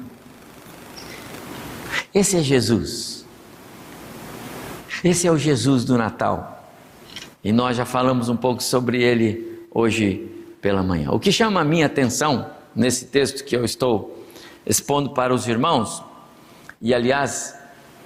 Esse 2.15 2.37
é 2.37 2.41
Jesus. 2.41 3.25
Esse 5.03 5.27
é 5.27 5.31
o 5.31 5.37
Jesus 5.37 5.83
do 5.83 5.97
Natal. 5.97 6.71
E 7.43 7.51
nós 7.51 7.75
já 7.75 7.83
falamos 7.83 8.29
um 8.29 8.37
pouco 8.37 8.63
sobre 8.63 9.03
ele 9.03 9.67
hoje 9.71 10.25
pela 10.61 10.81
manhã. 10.81 11.11
O 11.11 11.19
que 11.19 11.33
chama 11.33 11.59
a 11.59 11.63
minha 11.65 11.85
atenção 11.85 12.49
nesse 12.73 13.07
texto 13.07 13.43
que 13.43 13.57
eu 13.57 13.65
estou 13.65 14.25
expondo 14.65 15.09
para 15.09 15.33
os 15.33 15.49
irmãos, 15.49 16.01
e 16.81 16.93
aliás, 16.93 17.53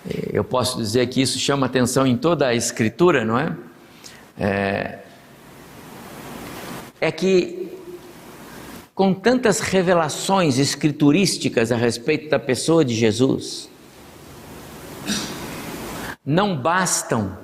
eh, 0.10 0.32
eu 0.34 0.44
posso 0.44 0.80
dizer 0.80 1.06
que 1.10 1.22
isso 1.22 1.38
chama 1.38 1.68
atenção 1.68 2.08
em 2.08 2.18
toda 2.18 2.48
a 2.48 2.56
Escritura, 2.56 3.24
não 3.24 3.38
é? 3.38 3.56
É, 4.36 5.00
é 7.00 7.12
que, 7.12 7.63
com 8.96 9.14
tantas 9.14 9.60
revelações 9.60 10.60
escriturísticas 10.60 11.72
a 11.72 11.76
respeito 11.76 12.30
da 12.30 12.38
pessoa 12.38 12.86
de 12.86 12.94
Jesus, 12.94 13.70
não 16.26 16.56
bastam 16.56 17.38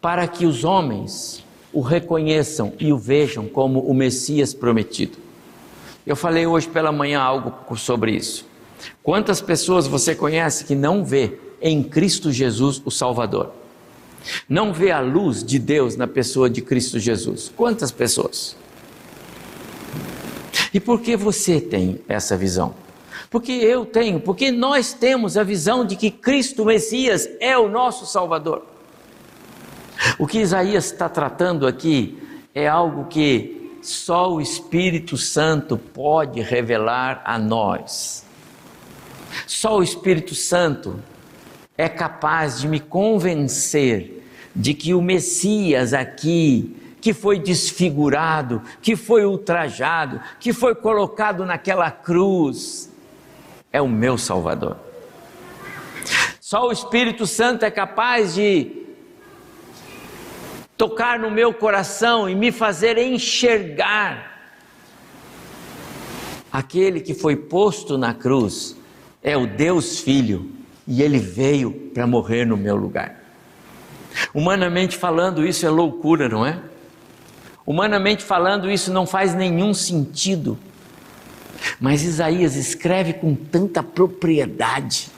para 0.00 0.28
que 0.28 0.44
os 0.44 0.64
homens 0.64 1.42
o 1.72 1.80
reconheçam 1.80 2.72
e 2.78 2.92
o 2.92 2.98
vejam 2.98 3.48
como 3.48 3.80
o 3.80 3.94
Messias 3.94 4.52
prometido. 4.54 5.18
Eu 6.06 6.14
falei 6.14 6.46
hoje 6.46 6.68
pela 6.68 6.92
manhã 6.92 7.20
algo 7.20 7.74
sobre 7.76 8.12
isso. 8.12 8.46
Quantas 9.02 9.40
pessoas 9.40 9.86
você 9.86 10.14
conhece 10.14 10.64
que 10.64 10.74
não 10.74 11.04
vê 11.04 11.38
em 11.60 11.82
Cristo 11.82 12.30
Jesus 12.30 12.82
o 12.84 12.90
Salvador? 12.90 13.50
Não 14.46 14.72
vê 14.72 14.90
a 14.90 15.00
luz 15.00 15.42
de 15.42 15.58
Deus 15.58 15.96
na 15.96 16.06
pessoa 16.06 16.48
de 16.48 16.60
Cristo 16.60 16.98
Jesus? 16.98 17.50
Quantas 17.56 17.90
pessoas? 17.90 18.54
E 20.74 20.80
por 20.80 21.00
que 21.00 21.16
você 21.16 21.60
tem 21.60 22.00
essa 22.08 22.36
visão? 22.36 22.74
Porque 23.30 23.52
eu 23.52 23.86
tenho, 23.86 24.18
porque 24.18 24.50
nós 24.50 24.92
temos 24.92 25.36
a 25.36 25.44
visão 25.44 25.84
de 25.84 25.94
que 25.94 26.10
Cristo 26.10 26.64
Messias 26.64 27.28
é 27.40 27.56
o 27.56 27.68
nosso 27.68 28.04
Salvador. 28.06 28.66
O 30.18 30.26
que 30.26 30.40
Isaías 30.40 30.86
está 30.86 31.08
tratando 31.08 31.64
aqui 31.64 32.18
é 32.52 32.66
algo 32.66 33.04
que 33.04 33.78
só 33.80 34.32
o 34.32 34.40
Espírito 34.40 35.16
Santo 35.16 35.76
pode 35.76 36.40
revelar 36.40 37.22
a 37.24 37.38
nós. 37.38 38.24
Só 39.46 39.78
o 39.78 39.82
Espírito 39.82 40.34
Santo 40.34 41.00
é 41.78 41.88
capaz 41.88 42.60
de 42.60 42.66
me 42.68 42.80
convencer 42.80 44.24
de 44.54 44.74
que 44.74 44.92
o 44.92 45.02
Messias 45.02 45.92
aqui, 45.92 46.76
que 47.04 47.12
foi 47.12 47.38
desfigurado, 47.38 48.62
que 48.80 48.96
foi 48.96 49.26
ultrajado, 49.26 50.22
que 50.40 50.54
foi 50.54 50.74
colocado 50.74 51.44
naquela 51.44 51.90
cruz, 51.90 52.90
é 53.70 53.78
o 53.78 53.86
meu 53.86 54.16
Salvador. 54.16 54.78
Só 56.40 56.66
o 56.66 56.72
Espírito 56.72 57.26
Santo 57.26 57.62
é 57.62 57.70
capaz 57.70 58.34
de 58.34 58.86
tocar 60.78 61.18
no 61.18 61.30
meu 61.30 61.52
coração 61.52 62.26
e 62.26 62.34
me 62.34 62.50
fazer 62.50 62.96
enxergar 62.96 64.56
aquele 66.50 67.02
que 67.02 67.12
foi 67.12 67.36
posto 67.36 67.98
na 67.98 68.14
cruz 68.14 68.78
é 69.22 69.36
o 69.36 69.46
Deus 69.46 70.00
Filho 70.00 70.50
e 70.88 71.02
ele 71.02 71.18
veio 71.18 71.70
para 71.92 72.06
morrer 72.06 72.46
no 72.46 72.56
meu 72.56 72.76
lugar. 72.76 73.22
Humanamente 74.32 74.96
falando, 74.96 75.46
isso 75.46 75.66
é 75.66 75.68
loucura, 75.68 76.30
não 76.30 76.46
é? 76.46 76.72
Humanamente 77.66 78.22
falando, 78.22 78.70
isso 78.70 78.92
não 78.92 79.06
faz 79.06 79.34
nenhum 79.34 79.72
sentido. 79.72 80.58
Mas 81.80 82.02
Isaías 82.02 82.56
escreve 82.56 83.14
com 83.14 83.34
tanta 83.34 83.82
propriedade. 83.82 85.08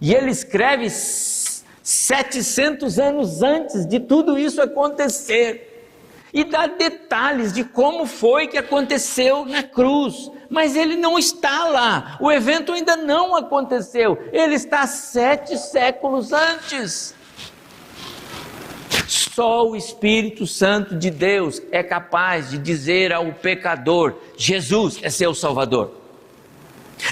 E 0.00 0.14
ele 0.14 0.30
escreve 0.30 0.88
700 0.90 2.98
anos 2.98 3.42
antes 3.42 3.84
de 3.86 4.00
tudo 4.00 4.38
isso 4.38 4.62
acontecer. 4.62 5.72
E 6.32 6.42
dá 6.42 6.66
detalhes 6.66 7.52
de 7.52 7.62
como 7.62 8.06
foi 8.06 8.48
que 8.48 8.58
aconteceu 8.58 9.44
na 9.44 9.62
cruz. 9.62 10.30
Mas 10.48 10.74
ele 10.74 10.96
não 10.96 11.18
está 11.18 11.68
lá. 11.68 12.16
O 12.20 12.32
evento 12.32 12.72
ainda 12.72 12.96
não 12.96 13.36
aconteceu. 13.36 14.18
Ele 14.32 14.54
está 14.54 14.86
sete 14.86 15.58
séculos 15.58 16.32
antes. 16.32 17.14
Só 19.34 19.68
o 19.68 19.74
Espírito 19.74 20.46
Santo 20.46 20.94
de 20.94 21.10
Deus 21.10 21.60
é 21.72 21.82
capaz 21.82 22.50
de 22.50 22.58
dizer 22.58 23.12
ao 23.12 23.32
pecador: 23.32 24.14
Jesus 24.36 25.00
é 25.02 25.10
seu 25.10 25.34
Salvador. 25.34 25.90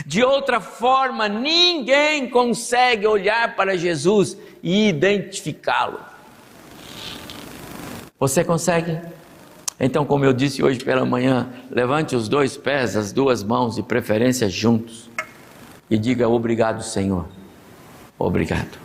De 0.06 0.22
outra 0.22 0.60
forma, 0.60 1.28
ninguém 1.28 2.30
consegue 2.30 3.08
olhar 3.08 3.56
para 3.56 3.76
Jesus 3.76 4.36
e 4.62 4.88
identificá-lo. 4.88 5.98
Você 8.20 8.44
consegue? 8.44 9.00
Então, 9.80 10.04
como 10.04 10.24
eu 10.24 10.32
disse 10.32 10.62
hoje 10.62 10.78
pela 10.78 11.04
manhã, 11.04 11.52
levante 11.68 12.14
os 12.14 12.28
dois 12.28 12.56
pés, 12.56 12.96
as 12.96 13.12
duas 13.12 13.42
mãos, 13.42 13.74
de 13.74 13.82
preferência 13.82 14.48
juntos, 14.48 15.10
e 15.90 15.98
diga: 15.98 16.28
Obrigado, 16.28 16.84
Senhor. 16.84 17.26
Obrigado. 18.16 18.81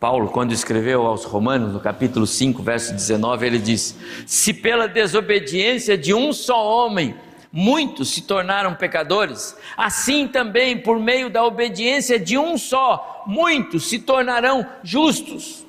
Paulo, 0.00 0.28
quando 0.28 0.52
escreveu 0.52 1.04
aos 1.04 1.24
Romanos, 1.24 1.72
no 1.72 1.80
capítulo 1.80 2.24
5, 2.24 2.62
verso 2.62 2.94
19, 2.94 3.44
ele 3.44 3.58
diz: 3.58 3.96
Se 4.26 4.54
pela 4.54 4.86
desobediência 4.86 5.98
de 5.98 6.14
um 6.14 6.32
só 6.32 6.64
homem 6.64 7.16
muitos 7.50 8.10
se 8.14 8.22
tornaram 8.22 8.74
pecadores, 8.74 9.56
assim 9.76 10.28
também 10.28 10.78
por 10.78 11.00
meio 11.00 11.28
da 11.28 11.44
obediência 11.44 12.18
de 12.18 12.38
um 12.38 12.56
só, 12.56 13.24
muitos 13.26 13.88
se 13.88 13.98
tornarão 13.98 14.64
justos. 14.84 15.66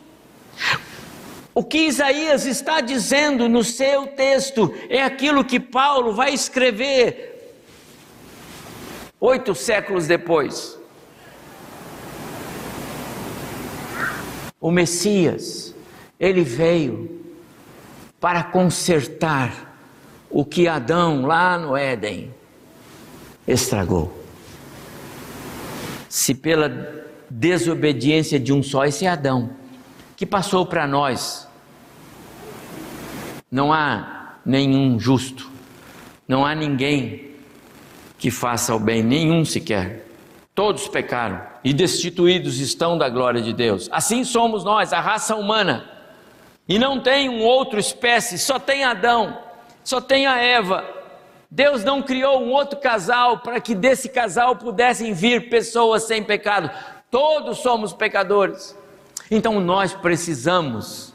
O 1.56 1.64
que 1.64 1.80
Isaías 1.80 2.46
está 2.46 2.82
dizendo 2.82 3.50
no 3.50 3.64
seu 3.64 4.08
texto 4.08 4.72
é 4.90 5.02
aquilo 5.02 5.44
que 5.44 5.60
Paulo 5.60 6.14
vai 6.14 6.34
escrever 6.34 7.56
oito 9.20 9.56
séculos 9.56 10.06
depois. 10.06 10.79
O 14.60 14.72
Messias, 14.72 15.74
ele 16.20 16.44
veio 16.44 17.24
para 18.20 18.44
consertar 18.44 19.70
o 20.30 20.44
que 20.44 20.68
Adão 20.68 21.26
lá 21.26 21.58
no 21.58 21.76
Éden 21.76 22.34
estragou. 23.48 24.14
Se 26.10 26.34
pela 26.36 26.70
desobediência 27.30 28.40
de 28.40 28.52
um 28.52 28.62
só, 28.62 28.86
esse 28.86 29.08
Adão, 29.08 29.52
que 30.18 30.26
passou 30.26 30.66
para 30.66 30.86
nós, 30.86 31.48
não 33.50 33.72
há 33.72 34.36
nenhum 34.46 35.00
justo, 35.00 35.50
não 36.28 36.46
há 36.46 36.54
ninguém 36.54 37.32
que 38.18 38.30
faça 38.30 38.76
o 38.76 38.80
bem, 38.80 39.02
nenhum 39.02 39.46
sequer. 39.46 40.09
Todos 40.60 40.90
pecaram 40.90 41.42
e 41.64 41.72
destituídos 41.72 42.60
estão 42.60 42.98
da 42.98 43.08
glória 43.08 43.42
de 43.42 43.54
Deus. 43.54 43.88
Assim 43.94 44.26
somos 44.26 44.62
nós, 44.62 44.92
a 44.92 45.00
raça 45.00 45.38
humana. 45.38 45.90
E 46.68 46.78
não 46.78 47.00
tem 47.00 47.30
um 47.30 47.42
outro 47.44 47.80
espécie, 47.80 48.38
só 48.38 48.60
tem 48.60 48.84
Adão, 48.84 49.38
só 49.86 50.02
tem 50.02 50.28
a 50.28 50.36
Eva. 50.36 50.84
Deus 51.50 51.86
não 51.86 52.02
criou 52.02 52.42
um 52.42 52.52
outro 52.52 52.78
casal 52.78 53.40
para 53.40 53.62
que 53.62 53.74
desse 53.74 54.10
casal 54.10 54.58
pudessem 54.58 55.14
vir 55.14 55.50
pessoas 55.50 56.04
sem 56.04 56.26
pecado. 56.26 56.70
Todos 57.10 57.60
somos 57.60 57.94
pecadores. 57.94 58.76
Então 59.32 59.62
nós 59.62 59.94
precisamos 59.94 61.14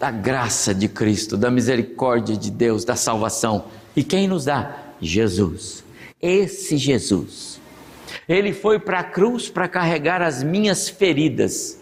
da 0.00 0.10
graça 0.10 0.74
de 0.74 0.88
Cristo, 0.88 1.36
da 1.36 1.50
misericórdia 1.50 2.34
de 2.34 2.50
Deus, 2.50 2.82
da 2.82 2.96
salvação. 2.96 3.66
E 3.94 4.02
quem 4.02 4.26
nos 4.26 4.46
dá? 4.46 4.74
Jesus. 5.02 5.84
Esse 6.18 6.78
Jesus 6.78 7.55
ele 8.28 8.52
foi 8.52 8.78
para 8.78 9.00
a 9.00 9.04
cruz 9.04 9.48
para 9.48 9.68
carregar 9.68 10.22
as 10.22 10.42
minhas 10.42 10.88
feridas. 10.88 11.80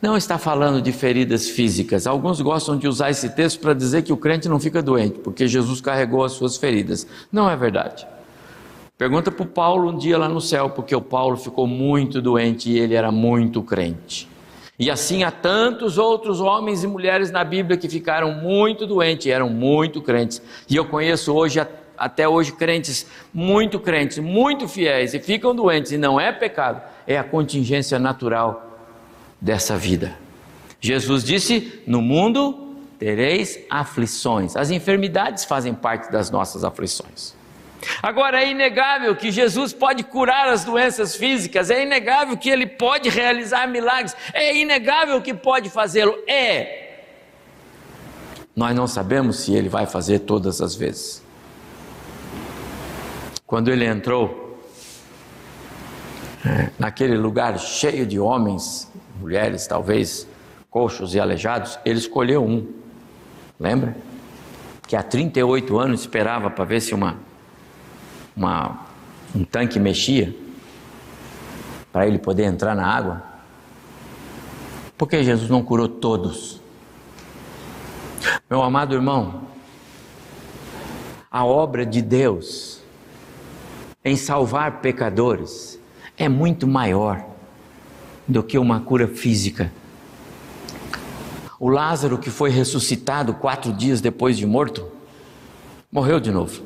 Não 0.00 0.16
está 0.16 0.36
falando 0.36 0.82
de 0.82 0.90
feridas 0.90 1.48
físicas. 1.48 2.08
Alguns 2.08 2.40
gostam 2.40 2.76
de 2.76 2.88
usar 2.88 3.10
esse 3.10 3.28
texto 3.30 3.60
para 3.60 3.72
dizer 3.72 4.02
que 4.02 4.12
o 4.12 4.16
crente 4.16 4.48
não 4.48 4.58
fica 4.58 4.82
doente, 4.82 5.20
porque 5.20 5.46
Jesus 5.46 5.80
carregou 5.80 6.24
as 6.24 6.32
suas 6.32 6.56
feridas. 6.56 7.06
Não 7.30 7.48
é 7.48 7.56
verdade. 7.56 8.04
Pergunta 8.98 9.30
para 9.30 9.44
o 9.44 9.46
Paulo 9.46 9.90
um 9.90 9.96
dia 9.96 10.18
lá 10.18 10.28
no 10.28 10.40
céu, 10.40 10.70
porque 10.70 10.94
o 10.94 11.00
Paulo 11.00 11.36
ficou 11.36 11.66
muito 11.66 12.20
doente 12.20 12.70
e 12.70 12.78
ele 12.78 12.94
era 12.94 13.12
muito 13.12 13.62
crente. 13.62 14.28
E 14.78 14.90
assim 14.90 15.22
há 15.22 15.30
tantos 15.30 15.98
outros 15.98 16.40
homens 16.40 16.82
e 16.82 16.88
mulheres 16.88 17.30
na 17.30 17.44
Bíblia 17.44 17.76
que 17.76 17.88
ficaram 17.88 18.32
muito 18.32 18.86
doentes 18.86 19.28
eram 19.28 19.48
muito 19.48 20.02
crentes. 20.02 20.42
E 20.68 20.74
eu 20.74 20.84
conheço 20.84 21.32
hoje 21.32 21.60
a 21.60 21.64
até 22.02 22.28
hoje 22.28 22.50
crentes, 22.50 23.06
muito 23.32 23.78
crentes, 23.78 24.18
muito 24.18 24.66
fiéis 24.66 25.14
e 25.14 25.20
ficam 25.20 25.54
doentes 25.54 25.92
e 25.92 25.96
não 25.96 26.20
é 26.20 26.32
pecado, 26.32 26.82
é 27.06 27.16
a 27.16 27.22
contingência 27.22 27.96
natural 27.96 28.80
dessa 29.40 29.76
vida. 29.76 30.18
Jesus 30.80 31.22
disse: 31.22 31.80
No 31.86 32.02
mundo 32.02 32.74
tereis 32.98 33.58
aflições. 33.70 34.56
As 34.56 34.70
enfermidades 34.70 35.44
fazem 35.44 35.72
parte 35.72 36.10
das 36.10 36.28
nossas 36.28 36.64
aflições. 36.64 37.34
Agora 38.02 38.42
é 38.42 38.50
inegável 38.50 39.14
que 39.14 39.30
Jesus 39.30 39.72
pode 39.72 40.02
curar 40.02 40.48
as 40.48 40.64
doenças 40.64 41.14
físicas, 41.14 41.70
é 41.70 41.82
inegável 41.82 42.36
que 42.36 42.50
ele 42.50 42.66
pode 42.66 43.08
realizar 43.08 43.66
milagres, 43.68 44.16
é 44.32 44.56
inegável 44.56 45.20
que 45.22 45.34
pode 45.34 45.70
fazê-lo. 45.70 46.16
É. 46.28 46.90
Nós 48.54 48.74
não 48.74 48.86
sabemos 48.86 49.38
se 49.38 49.54
ele 49.54 49.68
vai 49.68 49.86
fazer 49.86 50.20
todas 50.20 50.60
as 50.60 50.74
vezes. 50.74 51.21
Quando 53.52 53.68
ele 53.68 53.84
entrou 53.84 54.58
é, 56.42 56.70
naquele 56.78 57.18
lugar 57.18 57.58
cheio 57.58 58.06
de 58.06 58.18
homens, 58.18 58.90
mulheres, 59.20 59.66
talvez 59.66 60.26
coxos 60.70 61.14
e 61.14 61.20
aleijados, 61.20 61.78
ele 61.84 61.98
escolheu 61.98 62.42
um. 62.42 62.66
Lembra? 63.60 63.94
Que 64.88 64.96
há 64.96 65.02
38 65.02 65.78
anos 65.78 66.00
esperava 66.00 66.48
para 66.48 66.64
ver 66.64 66.80
se 66.80 66.94
uma, 66.94 67.18
uma, 68.34 68.86
um 69.36 69.44
tanque 69.44 69.78
mexia, 69.78 70.34
para 71.92 72.06
ele 72.06 72.18
poder 72.18 72.44
entrar 72.44 72.74
na 72.74 72.86
água. 72.86 73.22
Por 74.96 75.06
que 75.06 75.22
Jesus 75.22 75.50
não 75.50 75.62
curou 75.62 75.88
todos? 75.88 76.58
Meu 78.48 78.62
amado 78.62 78.94
irmão, 78.94 79.42
a 81.30 81.44
obra 81.44 81.84
de 81.84 82.00
Deus 82.00 82.80
em 84.04 84.16
salvar 84.16 84.80
pecadores 84.80 85.78
é 86.16 86.28
muito 86.28 86.66
maior 86.66 87.24
do 88.26 88.42
que 88.42 88.58
uma 88.58 88.80
cura 88.80 89.06
física. 89.06 89.72
O 91.58 91.68
Lázaro, 91.68 92.18
que 92.18 92.30
foi 92.30 92.50
ressuscitado 92.50 93.34
quatro 93.34 93.72
dias 93.72 94.00
depois 94.00 94.36
de 94.36 94.44
morto, 94.44 94.86
morreu 95.90 96.18
de 96.18 96.30
novo. 96.32 96.62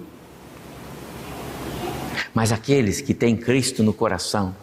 Mas 2.32 2.52
aqueles 2.52 3.00
que 3.00 3.12
têm 3.12 3.36
Cristo 3.36 3.82
no 3.82 3.92
coração, 3.92 4.54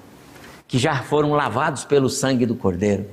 que 0.67 0.79
já 0.79 1.03
foram 1.03 1.33
lavados 1.33 1.85
pelo 1.85 2.09
sangue 2.09 2.45
do 2.45 2.55
Cordeiro, 2.55 3.05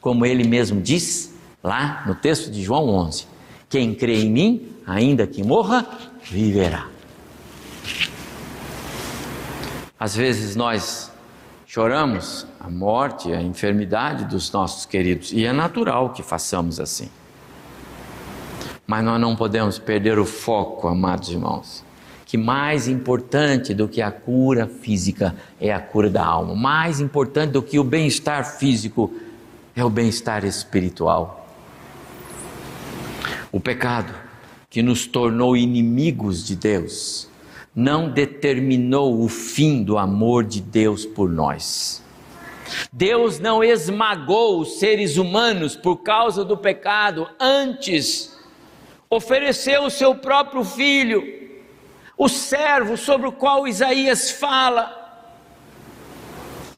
como 0.00 0.26
ele 0.26 0.44
mesmo 0.44 0.80
diz 0.80 1.32
lá 1.62 2.04
no 2.06 2.14
texto 2.14 2.50
de 2.50 2.62
João 2.62 2.88
11: 2.88 3.26
Quem 3.68 3.94
crê 3.94 4.22
em 4.22 4.30
mim, 4.30 4.68
ainda 4.86 5.26
que 5.26 5.42
morra, 5.42 5.86
viverá. 6.22 6.91
Às 10.02 10.16
vezes 10.16 10.56
nós 10.56 11.12
choramos 11.64 12.44
a 12.58 12.68
morte, 12.68 13.32
a 13.32 13.40
enfermidade 13.40 14.24
dos 14.24 14.50
nossos 14.50 14.84
queridos, 14.84 15.32
e 15.32 15.44
é 15.44 15.52
natural 15.52 16.10
que 16.10 16.24
façamos 16.24 16.80
assim. 16.80 17.08
Mas 18.84 19.04
nós 19.04 19.20
não 19.20 19.36
podemos 19.36 19.78
perder 19.78 20.18
o 20.18 20.26
foco, 20.26 20.88
amados 20.88 21.30
irmãos, 21.30 21.84
que 22.26 22.36
mais 22.36 22.88
importante 22.88 23.72
do 23.72 23.86
que 23.86 24.02
a 24.02 24.10
cura 24.10 24.66
física 24.66 25.36
é 25.60 25.72
a 25.72 25.78
cura 25.78 26.10
da 26.10 26.26
alma, 26.26 26.56
mais 26.56 26.98
importante 26.98 27.52
do 27.52 27.62
que 27.62 27.78
o 27.78 27.84
bem-estar 27.84 28.44
físico 28.44 29.08
é 29.76 29.84
o 29.84 29.88
bem-estar 29.88 30.44
espiritual. 30.44 31.48
O 33.52 33.60
pecado 33.60 34.12
que 34.68 34.82
nos 34.82 35.06
tornou 35.06 35.56
inimigos 35.56 36.44
de 36.44 36.56
Deus 36.56 37.30
não 37.74 38.10
determinou 38.10 39.22
o 39.22 39.28
fim 39.28 39.82
do 39.82 39.96
amor 39.96 40.44
de 40.44 40.60
Deus 40.60 41.06
por 41.06 41.28
nós. 41.28 42.02
Deus 42.92 43.38
não 43.38 43.62
esmagou 43.62 44.60
os 44.60 44.78
seres 44.78 45.16
humanos 45.16 45.76
por 45.76 45.96
causa 45.98 46.44
do 46.44 46.56
pecado, 46.56 47.28
antes 47.38 48.38
ofereceu 49.10 49.84
o 49.84 49.90
seu 49.90 50.14
próprio 50.14 50.64
filho, 50.64 51.22
o 52.16 52.28
servo 52.28 52.96
sobre 52.96 53.26
o 53.26 53.32
qual 53.32 53.66
Isaías 53.68 54.30
fala. 54.30 54.98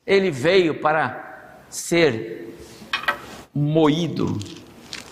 Ele 0.07 0.31
veio 0.31 0.81
para 0.81 1.59
ser 1.69 2.57
moído, 3.55 4.39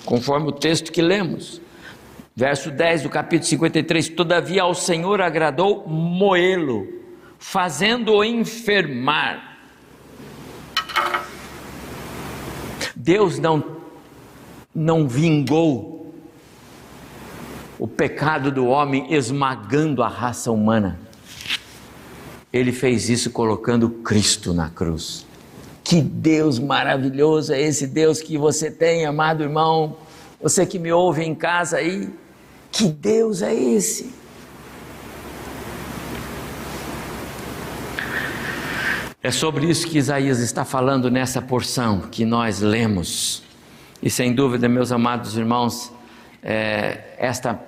conforme 0.04 0.48
o 0.48 0.52
texto 0.52 0.90
que 0.90 1.00
lemos. 1.00 1.60
Verso 2.34 2.70
10 2.70 3.02
do 3.02 3.10
capítulo 3.10 3.48
53: 3.48 4.08
Todavia 4.10 4.62
ao 4.62 4.74
Senhor 4.74 5.20
agradou 5.20 5.86
moê-lo, 5.86 6.88
fazendo-o 7.38 8.24
enfermar. 8.24 9.58
Deus 12.96 13.38
não, 13.38 13.64
não 14.74 15.06
vingou 15.08 16.14
o 17.78 17.88
pecado 17.88 18.50
do 18.52 18.66
homem 18.66 19.12
esmagando 19.12 20.02
a 20.02 20.08
raça 20.08 20.52
humana. 20.52 21.00
Ele 22.52 22.70
fez 22.70 23.08
isso 23.10 23.30
colocando 23.30 23.90
Cristo 23.90 24.54
na 24.54 24.70
cruz. 24.70 25.26
Que 25.82 26.00
Deus 26.00 26.58
maravilhoso 26.58 27.52
é 27.52 27.60
esse 27.60 27.86
Deus 27.86 28.20
que 28.22 28.38
você 28.38 28.70
tem, 28.70 29.04
amado 29.04 29.42
irmão, 29.42 29.96
você 30.40 30.64
que 30.64 30.78
me 30.78 30.92
ouve 30.92 31.24
em 31.24 31.34
casa 31.34 31.78
aí. 31.78 32.08
Que 32.72 32.88
Deus 32.88 33.42
é 33.42 33.54
esse? 33.54 34.14
É 39.22 39.30
sobre 39.30 39.66
isso 39.66 39.86
que 39.86 39.98
Isaías 39.98 40.40
está 40.40 40.64
falando 40.64 41.10
nessa 41.10 41.40
porção 41.40 42.00
que 42.00 42.24
nós 42.24 42.60
lemos. 42.60 43.44
E 44.02 44.10
sem 44.10 44.34
dúvida, 44.34 44.68
meus 44.68 44.90
amados 44.90 45.36
irmãos, 45.36 45.92
é, 46.42 47.14
esta 47.18 47.60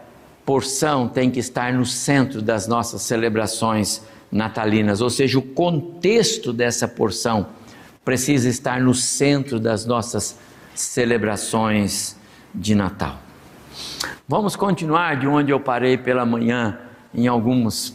porção 0.44 1.06
tem 1.06 1.30
que 1.30 1.38
estar 1.38 1.72
no 1.72 1.86
centro 1.86 2.42
das 2.42 2.66
nossas 2.66 3.02
celebrações 3.02 4.02
natalinas, 4.32 5.00
ou 5.00 5.08
seja, 5.08 5.38
o 5.38 5.42
contexto 5.42 6.52
dessa 6.52 6.88
porção 6.88 7.46
precisa 8.04 8.48
estar 8.48 8.80
no 8.80 8.92
centro 8.92 9.60
das 9.60 9.86
nossas 9.86 10.36
celebrações 10.74 12.16
de 12.52 12.74
Natal. 12.74 13.20
Vamos 14.26 14.56
continuar 14.56 15.16
de 15.16 15.26
onde 15.26 15.52
eu 15.52 15.60
parei 15.60 15.98
pela 15.98 16.24
manhã 16.24 16.78
em 17.12 17.26
alguns 17.26 17.94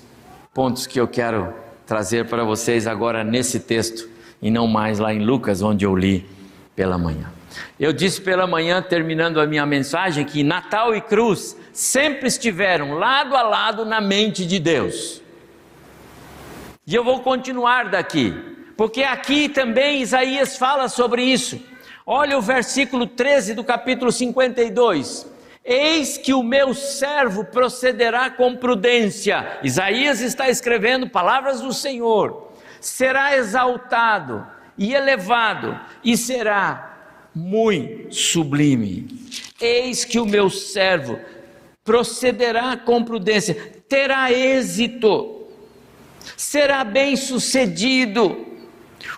pontos 0.54 0.86
que 0.86 1.00
eu 1.00 1.08
quero 1.08 1.52
trazer 1.88 2.28
para 2.28 2.44
vocês 2.44 2.86
agora 2.86 3.24
nesse 3.24 3.62
texto 3.62 4.08
e 4.39 4.52
não 4.52 4.68
mais 4.68 5.00
lá 5.00 5.12
em 5.12 5.26
Lucas, 5.26 5.63
onde 5.63 5.88
eu 5.88 5.96
li 5.96 6.24
pela 6.76 7.00
manhã. 7.00 7.32
Eu 7.80 7.92
disse 7.92 8.22
pela 8.22 8.46
manhã, 8.46 8.80
terminando 8.80 9.42
a 9.42 9.48
minha 9.48 9.65
mensagem, 9.65 10.24
que 10.24 10.44
Natal 10.44 10.96
e 10.96 11.02
cruz 11.02 11.58
sempre 11.74 12.28
estiveram 12.28 12.94
lado 12.94 13.36
a 13.36 13.42
lado 13.42 13.84
na 13.84 14.00
mente 14.00 14.46
de 14.46 14.60
Deus. 14.60 15.24
E 16.86 16.94
eu 16.94 17.04
vou 17.04 17.22
continuar 17.22 17.89
daqui, 17.89 18.36
porque 18.78 19.02
aqui 19.02 19.50
também 19.50 20.04
Isaías 20.04 20.58
fala 20.58 20.89
sobre 20.89 21.24
isso. 21.24 21.60
Olha 22.06 22.38
o 22.38 22.42
versículo 22.42 23.08
13 23.08 23.56
do 23.56 23.63
capítulo 23.63 24.12
52. 24.12 25.38
Eis 25.72 26.18
que 26.18 26.34
o 26.34 26.42
meu 26.42 26.74
servo 26.74 27.46
procederá 27.46 28.28
com 28.32 28.56
prudência. 28.56 29.60
Isaías 29.62 30.20
está 30.20 30.50
escrevendo 30.50 31.08
palavras 31.08 31.62
do 31.62 31.72
Senhor. 31.72 32.52
Será 32.82 33.38
exaltado 33.38 34.48
e 34.76 34.96
elevado 34.96 35.80
e 36.04 36.18
será 36.18 36.98
muito 37.36 38.16
sublime. 38.16 39.08
Eis 39.62 40.04
que 40.04 40.20
o 40.20 40.26
meu 40.26 40.50
servo 40.50 41.20
procederá 41.84 42.76
com 42.76 43.04
prudência, 43.04 43.54
terá 43.88 44.32
êxito, 44.32 45.48
será 46.36 46.84
bem 46.84 47.16
sucedido. 47.16 48.44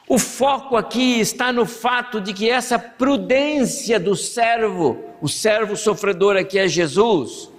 O 0.05 0.19
foco 0.19 0.75
aqui 0.75 1.17
está 1.21 1.53
no 1.53 1.65
fato 1.65 2.19
de 2.19 2.33
que 2.33 2.49
essa 2.49 2.77
prudência 2.77 3.97
do 3.97 4.17
servo, 4.17 5.10
o 5.21 5.29
servo 5.29 5.77
sofredor 5.77 6.35
aqui 6.35 6.57
é 6.57 6.67
Jesus, 6.67 7.49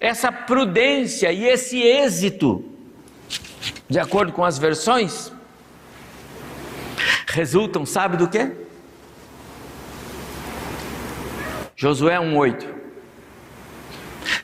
essa 0.00 0.32
prudência 0.32 1.32
e 1.32 1.46
esse 1.46 1.80
êxito, 1.80 2.64
de 3.88 3.98
acordo 3.98 4.32
com 4.32 4.44
as 4.44 4.58
versões, 4.58 5.32
resultam, 7.28 7.86
sabe 7.86 8.16
do 8.16 8.28
que? 8.28 8.50
Josué 11.76 12.16
1,8 12.16 12.80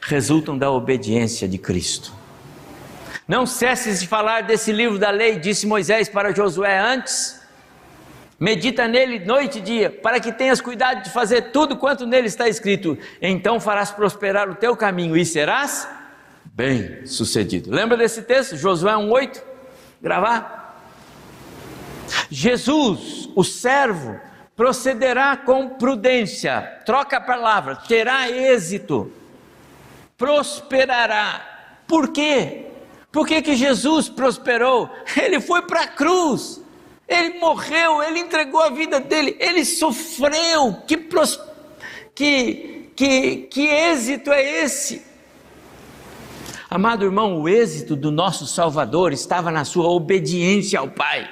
resultam 0.02 0.56
da 0.56 0.70
obediência 0.70 1.48
de 1.48 1.58
Cristo. 1.58 2.12
Não 3.26 3.44
cesses 3.44 4.00
de 4.00 4.06
falar 4.06 4.42
desse 4.42 4.70
livro 4.70 4.98
da 4.98 5.10
lei, 5.10 5.36
disse 5.38 5.66
Moisés 5.66 6.08
para 6.08 6.32
Josué 6.32 6.78
antes. 6.78 7.35
Medita 8.38 8.86
nele 8.86 9.24
noite 9.24 9.58
e 9.58 9.62
dia, 9.62 9.90
para 9.90 10.20
que 10.20 10.30
tenhas 10.30 10.60
cuidado 10.60 11.02
de 11.02 11.10
fazer 11.10 11.52
tudo 11.52 11.76
quanto 11.76 12.06
nele 12.06 12.26
está 12.26 12.48
escrito. 12.48 12.98
Então 13.20 13.58
farás 13.58 13.90
prosperar 13.90 14.50
o 14.50 14.54
teu 14.54 14.76
caminho 14.76 15.16
e 15.16 15.24
serás 15.24 15.88
bem 16.44 17.06
sucedido. 17.06 17.70
Lembra 17.70 17.96
desse 17.96 18.22
texto? 18.22 18.56
Josué 18.56 18.92
1,8? 18.92 19.42
Gravar? 20.02 20.56
Jesus, 22.30 23.28
o 23.34 23.42
servo, 23.42 24.20
procederá 24.54 25.36
com 25.36 25.68
prudência, 25.70 26.80
troca 26.86 27.18
a 27.18 27.20
palavra, 27.20 27.76
terá 27.76 28.30
êxito, 28.30 29.12
prosperará. 30.16 31.82
Por 31.86 32.08
quê? 32.08 32.66
Por 33.12 33.26
que, 33.26 33.42
que 33.42 33.54
Jesus 33.54 34.08
prosperou? 34.08 34.90
Ele 35.16 35.40
foi 35.40 35.62
para 35.62 35.82
a 35.82 35.86
cruz, 35.86 36.62
ele 37.08 37.38
morreu, 37.38 38.02
ele 38.02 38.20
entregou 38.20 38.60
a 38.60 38.70
vida 38.70 39.00
dele, 39.00 39.36
ele 39.38 39.64
sofreu. 39.64 40.82
Que, 40.86 40.96
pros... 40.96 41.40
que, 42.14 42.90
que, 42.96 43.36
que 43.50 43.68
êxito 43.68 44.30
é 44.30 44.64
esse? 44.64 45.02
Amado 46.68 47.04
irmão, 47.04 47.40
o 47.40 47.48
êxito 47.48 47.94
do 47.94 48.10
nosso 48.10 48.46
Salvador 48.46 49.12
estava 49.12 49.50
na 49.50 49.64
sua 49.64 49.88
obediência 49.88 50.80
ao 50.80 50.88
Pai. 50.88 51.28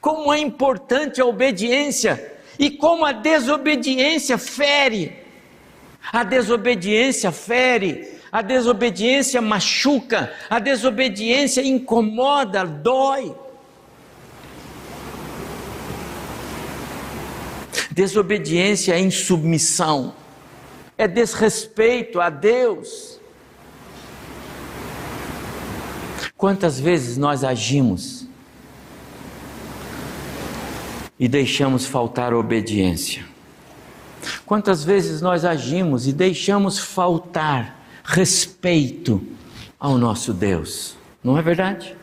Como 0.00 0.32
é 0.32 0.38
importante 0.40 1.20
a 1.20 1.24
obediência 1.24 2.32
e 2.58 2.68
como 2.70 3.04
a 3.04 3.12
desobediência 3.12 4.36
fere. 4.36 5.16
A 6.12 6.24
desobediência 6.24 7.30
fere 7.30 8.20
a 8.32 8.40
desobediência 8.40 9.42
machuca, 9.42 10.32
a 10.48 10.58
desobediência 10.58 11.60
incomoda, 11.60 12.64
dói. 12.64 13.34
Desobediência 17.92 18.94
é 18.94 19.00
insubmissão, 19.00 20.14
é 20.96 21.06
desrespeito 21.06 22.20
a 22.20 22.30
Deus. 22.30 23.20
Quantas 26.36 26.80
vezes 26.80 27.16
nós 27.16 27.44
agimos 27.44 28.26
e 31.18 31.28
deixamos 31.28 31.86
faltar 31.86 32.34
obediência? 32.34 33.24
Quantas 34.46 34.82
vezes 34.82 35.20
nós 35.20 35.44
agimos 35.44 36.06
e 36.06 36.12
deixamos 36.12 36.78
faltar 36.78 37.82
respeito 38.04 39.24
ao 39.78 39.98
nosso 39.98 40.32
Deus. 40.32 40.96
Não 41.22 41.38
é 41.38 41.42
verdade? 41.42 41.96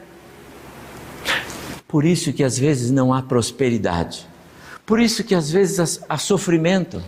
Por 1.87 2.05
isso 2.05 2.31
que 2.33 2.43
às 2.43 2.57
vezes 2.57 2.91
não 2.91 3.13
há 3.13 3.21
prosperidade. 3.21 4.27
Por 4.89 4.99
isso 4.99 5.23
que 5.23 5.35
às 5.35 5.51
vezes 5.51 6.01
há 6.09 6.17
sofrimento. 6.17 6.99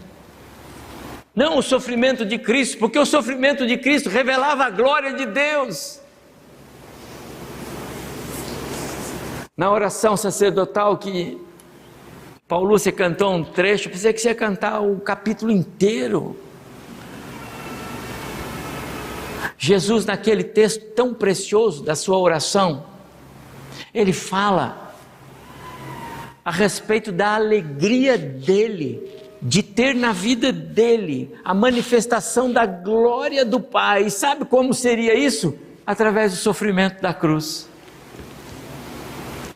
Não 1.34 1.58
o 1.58 1.64
sofrimento 1.64 2.24
de 2.24 2.38
Cristo, 2.38 2.78
porque 2.78 3.00
o 3.00 3.08
sofrimento 3.08 3.66
de 3.66 3.76
Cristo 3.76 4.08
revelava 4.08 4.66
a 4.66 4.70
glória 4.70 5.16
de 5.16 5.26
Deus. 5.26 6.00
Na 9.58 9.72
oração 9.72 10.16
sacerdotal 10.16 10.96
que 10.96 11.42
Paulo 12.48 12.70
Lúcia 12.70 12.92
cantou 12.92 13.34
um 13.34 13.44
trecho, 13.44 13.90
pensei 13.90 14.14
que 14.14 14.22
você 14.22 14.28
ia 14.28 14.36
cantar 14.36 14.80
o 14.82 15.00
capítulo 15.00 15.52
inteiro. 15.52 16.40
Jesus, 19.58 20.06
naquele 20.06 20.44
texto 20.44 20.86
tão 20.94 21.16
precioso 21.16 21.84
da 21.84 21.96
sua 21.96 22.20
oração, 22.20 22.86
ele 23.92 24.14
fala 24.14 24.81
a 26.44 26.52
respeito 26.52 27.12
da 27.12 27.36
alegria 27.36 28.18
dele, 28.18 29.02
de 29.42 29.62
ter 29.62 29.94
na 29.96 30.12
vida 30.12 30.52
dele 30.52 31.34
a 31.44 31.54
manifestação 31.54 32.52
da 32.52 32.66
glória 32.66 33.46
do 33.46 33.60
Pai. 33.60 34.06
E 34.06 34.12
sabe 34.12 34.46
como 34.46 34.74
seria 34.74 35.18
isso? 35.18 35.56
Através 35.86 36.32
do 36.32 36.38
sofrimento 36.38 37.02
da 37.02 37.14
cruz. 37.14 37.70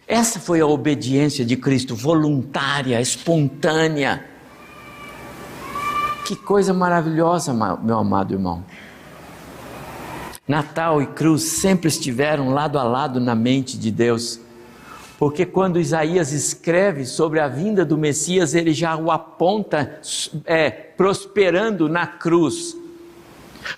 Essa 0.07 0.39
foi 0.39 0.61
a 0.61 0.67
obediência 0.67 1.43
de 1.43 1.57
Cristo, 1.57 1.95
voluntária, 1.95 3.01
espontânea. 3.01 4.23
Que 6.25 6.35
coisa 6.35 6.73
maravilhosa, 6.73 7.53
meu 7.53 7.97
amado 7.97 8.33
irmão. 8.33 8.63
Natal 10.47 11.01
e 11.01 11.07
cruz 11.07 11.41
sempre 11.41 11.87
estiveram 11.87 12.49
lado 12.53 12.77
a 12.77 12.83
lado 12.83 13.19
na 13.19 13.33
mente 13.33 13.77
de 13.77 13.89
Deus. 13.89 14.39
Porque 15.17 15.45
quando 15.45 15.79
Isaías 15.79 16.33
escreve 16.33 17.05
sobre 17.05 17.39
a 17.39 17.47
vinda 17.47 17.85
do 17.85 17.97
Messias, 17.97 18.53
ele 18.53 18.73
já 18.73 18.95
o 18.97 19.09
aponta 19.11 19.99
é, 20.45 20.69
prosperando 20.69 21.87
na 21.87 22.05
cruz. 22.05 22.77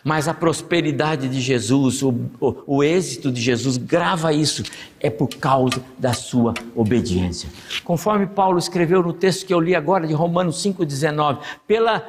Mas 0.04 0.28
a 0.28 0.34
prosperidade 0.34 1.30
de 1.30 1.40
Jesus, 1.40 2.02
o, 2.02 2.14
o, 2.42 2.56
o, 2.68 2.84
êxito 2.84 3.32
de 3.32 3.40
Jesus, 3.40 3.78
grava 3.78 4.34
isso, 4.34 4.64
é 5.00 5.10
por 5.10 5.30
causa 5.30 5.82
da 5.98 6.12
sua 6.12 6.54
obediência. 6.76 7.50
Conforme 7.86 8.28
Paulo 8.28 8.58
escreveu 8.58 9.02
no 9.02 9.14
texto 9.14 9.46
que 9.46 9.54
eu 9.54 9.62
li 9.62 9.76
agora 9.76 10.06
de 10.06 10.14
Romanos 10.14 10.62
5,19, 10.62 11.40
pela, 11.66 12.04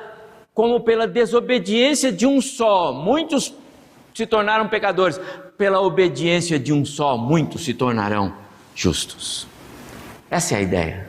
como 0.52 0.80
pela 0.80 1.06
desobediência 1.06 2.10
de 2.10 2.26
um 2.26 2.40
só, 2.40 2.92
muitos 2.92 3.54
se 4.12 4.26
tornaram 4.26 4.66
pecadores. 4.68 5.20
Pela 5.56 5.80
obediência 5.80 6.58
de 6.58 6.72
um 6.72 6.84
só, 6.84 7.16
muitos 7.16 7.64
se 7.64 7.74
tornarão 7.74 8.47
justos. 8.78 9.48
Essa 10.30 10.54
é 10.54 10.58
a 10.58 10.62
ideia. 10.62 11.08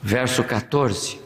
Verso 0.00 0.44
14. 0.44 1.20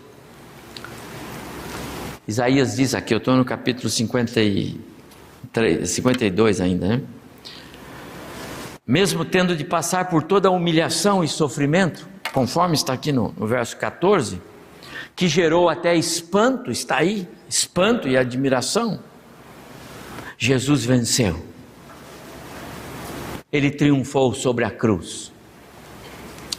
Isaías 2.26 2.74
diz 2.76 2.94
aqui, 2.94 3.12
eu 3.12 3.18
estou 3.18 3.36
no 3.36 3.44
capítulo 3.44 3.90
53, 3.90 5.88
52 5.88 6.60
ainda, 6.60 6.88
né? 6.88 7.02
mesmo 8.86 9.24
tendo 9.24 9.54
de 9.54 9.64
passar 9.64 10.08
por 10.08 10.22
toda 10.22 10.48
a 10.48 10.50
humilhação 10.50 11.22
e 11.22 11.28
sofrimento, 11.28 12.08
conforme 12.32 12.74
está 12.74 12.94
aqui 12.94 13.12
no, 13.12 13.32
no 13.36 13.46
verso 13.46 13.76
14, 13.76 14.40
que 15.14 15.28
gerou 15.28 15.68
até 15.68 15.94
espanto, 15.94 16.70
está 16.70 16.96
aí, 16.96 17.28
espanto 17.48 18.08
e 18.08 18.16
admiração, 18.16 19.00
Jesus 20.38 20.84
venceu. 20.84 21.55
Ele 23.52 23.70
triunfou 23.70 24.34
sobre 24.34 24.64
a 24.64 24.70
cruz. 24.70 25.32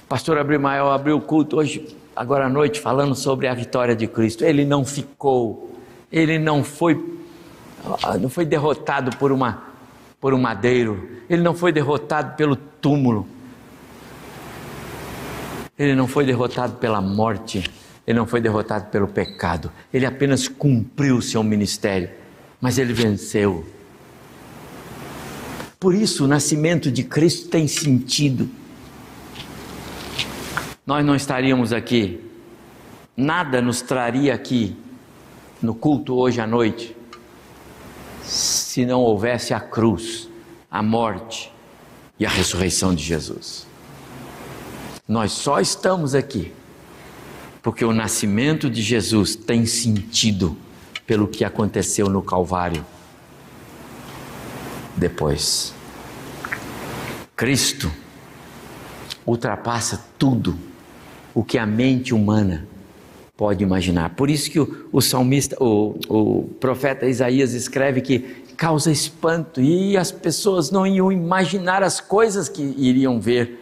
Pastor 0.08 0.38
Abrimael 0.38 0.90
abriu 0.90 1.18
o 1.18 1.22
culto 1.22 1.58
hoje, 1.58 1.96
agora 2.16 2.46
à 2.46 2.50
noite, 2.50 2.80
falando 2.80 3.14
sobre 3.14 3.48
a 3.48 3.54
vitória 3.54 3.96
de 3.96 4.08
Cristo. 4.08 4.46
Ele 4.46 4.64
não 4.64 4.86
ficou, 4.86 5.78
ele 6.12 6.40
não 6.40 6.64
foi, 6.64 7.20
não 8.22 8.30
foi 8.30 8.46
derrotado 8.46 9.16
por 9.18 9.32
uma 9.32 9.68
por 10.20 10.34
um 10.34 10.40
madeiro, 10.40 11.08
ele 11.30 11.42
não 11.42 11.54
foi 11.54 11.72
derrotado 11.72 12.36
pelo 12.36 12.56
túmulo, 12.56 13.28
ele 15.78 15.94
não 15.94 16.08
foi 16.08 16.26
derrotado 16.26 16.74
pela 16.78 17.00
morte, 17.00 17.70
ele 18.06 18.18
não 18.18 18.26
foi 18.26 18.42
derrotado 18.42 18.86
pelo 18.90 19.08
pecado, 19.08 19.72
ele 19.94 20.06
apenas 20.06 20.48
cumpriu 20.48 21.18
o 21.18 21.22
seu 21.22 21.44
ministério, 21.44 22.10
mas 22.60 22.80
ele 22.80 22.94
venceu. 22.94 23.64
Por 25.80 25.94
isso, 25.94 26.26
o 26.26 26.28
nascimento 26.28 26.92
de 26.92 27.04
Cristo 27.04 27.50
tem 27.50 27.68
sentido. 27.68 28.50
Nós 30.86 31.06
não 31.06 31.16
estaríamos 31.16 31.74
aqui, 31.74 32.22
nada 33.16 33.62
nos 33.62 33.82
traria 33.82 34.34
aqui 34.34 34.76
no 35.62 35.76
culto 35.76 36.16
hoje 36.16 36.40
à 36.40 36.48
noite, 36.48 36.96
se 38.24 38.86
não 38.86 39.02
houvesse 39.02 39.54
a 39.54 39.60
cruz, 39.60 40.30
a 40.72 40.82
morte 40.82 41.52
e 42.20 42.26
a 42.26 42.30
ressurreição 42.30 42.96
de 42.96 43.04
Jesus. 43.04 43.68
Nós 45.08 45.32
só 45.32 45.60
estamos 45.60 46.16
aqui 46.16 46.54
porque 47.62 47.84
o 47.84 47.92
nascimento 47.92 48.70
de 48.70 48.82
Jesus 48.82 49.36
tem 49.36 49.66
sentido 49.66 50.56
pelo 51.06 51.28
que 51.28 51.44
aconteceu 51.44 52.10
no 52.10 52.22
Calvário. 52.22 52.86
Depois, 54.98 55.74
Cristo 57.36 57.92
ultrapassa 59.26 60.04
tudo 60.18 60.58
o 61.36 61.44
que 61.44 61.60
a 61.60 61.68
mente 61.68 62.16
humana 62.16 62.68
pode 63.38 63.64
imaginar. 63.64 64.16
Por 64.16 64.28
isso 64.28 64.50
que 64.50 64.60
o, 64.60 64.88
o 64.92 65.00
salmista, 65.00 65.56
o, 65.64 66.00
o 66.10 66.44
profeta 66.60 67.06
Isaías 67.06 67.54
escreve 67.54 68.02
que 68.02 68.20
causa 68.58 68.92
espanto 68.92 69.62
e 69.62 69.96
as 69.96 70.12
pessoas 70.12 70.72
não 70.72 70.88
iam 70.88 71.12
imaginar 71.12 71.84
as 71.84 72.02
coisas 72.02 72.50
que 72.50 72.64
iriam 72.76 73.22
ver 73.22 73.60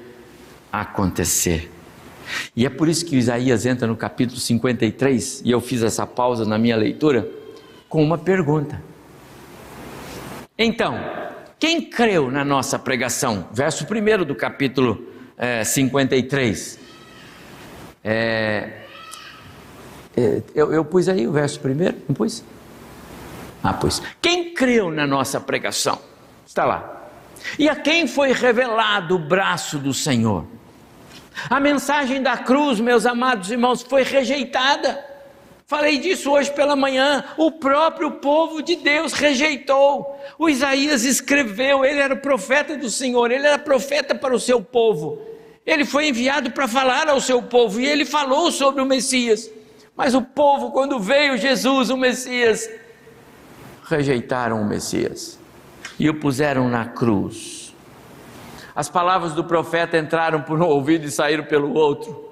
acontecer. 0.71 1.69
E 2.55 2.65
é 2.65 2.69
por 2.69 2.87
isso 2.87 3.05
que 3.05 3.17
Isaías 3.17 3.65
entra 3.65 3.85
no 3.85 3.97
capítulo 3.97 4.39
53, 4.39 5.41
e 5.43 5.51
eu 5.51 5.59
fiz 5.59 5.83
essa 5.83 6.07
pausa 6.07 6.45
na 6.45 6.57
minha 6.57 6.75
leitura, 6.75 7.29
com 7.89 8.01
uma 8.01 8.17
pergunta. 8.17 8.81
Então, 10.57 10.97
quem 11.65 11.81
creu 11.81 12.29
na 12.29 12.45
nossa 12.45 12.77
pregação? 12.77 13.49
Verso 13.51 13.85
1 13.85 14.23
do 14.23 14.35
capítulo 14.35 15.03
é, 15.35 15.63
53. 15.63 16.79
É, 18.03 18.69
é, 20.15 20.43
eu, 20.53 20.71
eu 20.71 20.85
pus 20.85 21.09
aí 21.09 21.27
o 21.27 21.31
verso 21.31 21.59
primeiro, 21.59 21.97
não 22.07 22.13
pus? 22.13 22.43
Ah, 23.63 23.73
pois. 23.73 23.99
Quem 24.21 24.53
creu 24.53 24.91
na 24.91 25.07
nossa 25.07 25.41
pregação? 25.41 25.99
Está 26.45 26.65
lá. 26.65 27.07
E 27.57 27.67
a 27.67 27.75
quem 27.75 28.05
foi 28.05 28.31
revelado 28.31 29.15
o 29.15 29.19
braço 29.19 29.79
do 29.79 29.91
Senhor? 29.91 30.45
A 31.49 31.59
mensagem 31.59 32.21
da 32.21 32.37
cruz, 32.37 32.79
meus 32.79 33.07
amados 33.07 33.49
irmãos, 33.49 33.81
foi 33.81 34.03
rejeitada. 34.03 35.03
Falei 35.67 35.97
disso 35.97 36.31
hoje 36.31 36.51
pela 36.51 36.75
manhã. 36.75 37.23
O 37.37 37.51
próprio 37.51 38.11
povo 38.11 38.61
de 38.61 38.75
Deus 38.75 39.13
rejeitou. 39.13 40.15
O 40.37 40.47
Isaías 40.47 41.03
escreveu, 41.03 41.83
ele 41.83 41.99
era 41.99 42.15
profeta 42.15 42.77
do 42.77 42.89
Senhor, 42.89 43.31
ele 43.31 43.47
era 43.47 43.57
profeta 43.57 44.13
para 44.13 44.35
o 44.35 44.39
seu 44.39 44.61
povo. 44.61 45.19
Ele 45.65 45.83
foi 45.83 46.09
enviado 46.09 46.51
para 46.51 46.67
falar 46.67 47.09
ao 47.09 47.19
seu 47.19 47.41
povo 47.41 47.81
e 47.81 47.87
ele 47.87 48.05
falou 48.05 48.51
sobre 48.51 48.81
o 48.81 48.85
Messias. 48.85 49.49
Mas 49.95 50.13
o 50.13 50.21
povo, 50.21 50.71
quando 50.71 50.99
veio 50.99 51.37
Jesus, 51.37 51.89
o 51.89 51.97
Messias, 51.97 52.69
rejeitaram 53.85 54.61
o 54.61 54.65
Messias 54.65 55.39
e 55.97 56.07
o 56.09 56.19
puseram 56.19 56.69
na 56.69 56.85
cruz. 56.85 57.73
As 58.75 58.89
palavras 58.89 59.33
do 59.33 59.43
profeta 59.43 59.97
entraram 59.97 60.41
por 60.41 60.61
um 60.61 60.65
ouvido 60.65 61.05
e 61.05 61.11
saíram 61.11 61.45
pelo 61.45 61.73
outro. 61.73 62.24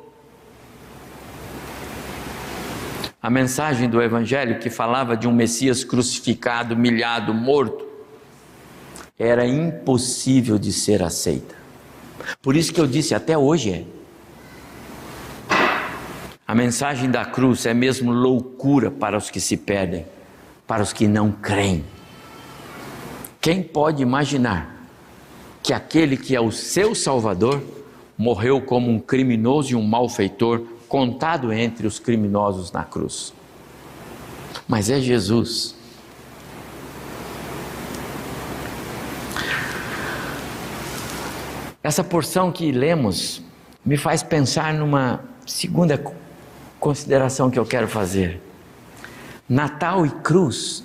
A 3.23 3.29
mensagem 3.29 3.89
do 3.89 4.01
Evangelho 4.01 4.59
que 4.59 4.69
falava 4.69 5.15
de 5.15 5.29
um 5.29 5.31
Messias 5.31 5.81
crucificado, 5.81 6.75
humilhado, 6.75 7.33
morto, 7.33 7.87
era 9.17 9.47
impossível 9.47 10.59
de 10.59 10.73
ser 10.73 11.01
aceita. 11.01 11.55
Por 12.41 12.53
isso 12.53 12.73
que 12.73 12.81
eu 12.81 12.85
disse, 12.85 13.15
até 13.15 13.37
hoje 13.37 13.71
é. 13.71 13.85
A 16.45 16.53
mensagem 16.53 17.09
da 17.09 17.23
cruz 17.23 17.65
é 17.65 17.73
mesmo 17.73 18.11
loucura 18.11 18.91
para 18.91 19.17
os 19.17 19.29
que 19.29 19.39
se 19.39 19.55
perdem, 19.55 20.05
para 20.67 20.83
os 20.83 20.91
que 20.91 21.07
não 21.07 21.31
creem. 21.31 21.85
Quem 23.39 23.63
pode 23.63 24.03
imaginar 24.03 24.85
que 25.61 25.71
aquele 25.71 26.17
que 26.17 26.35
é 26.35 26.41
o 26.41 26.51
seu 26.51 26.93
Salvador 26.93 27.63
morreu 28.17 28.59
como 28.59 28.91
um 28.91 28.99
criminoso 28.99 29.71
e 29.71 29.75
um 29.75 29.81
malfeitor, 29.81 30.72
contado 30.93 31.51
entre 31.51 31.87
os 31.87 31.97
criminosos 31.97 32.71
na 32.71 32.83
cruz? 32.83 33.33
Mas 34.67 34.91
é 34.91 35.01
Jesus. 35.01 35.73
Essa 41.81 42.03
porção 42.03 42.51
que 42.51 42.71
lemos 42.71 43.41
me 43.83 43.97
faz 43.97 44.21
pensar 44.21 44.71
numa 44.71 45.21
segunda 45.47 45.99
consideração 46.79 47.49
que 47.49 47.57
eu 47.57 47.65
quero 47.65 47.87
fazer. 47.87 48.39
Natal 49.49 50.05
e 50.05 50.11
cruz 50.11 50.83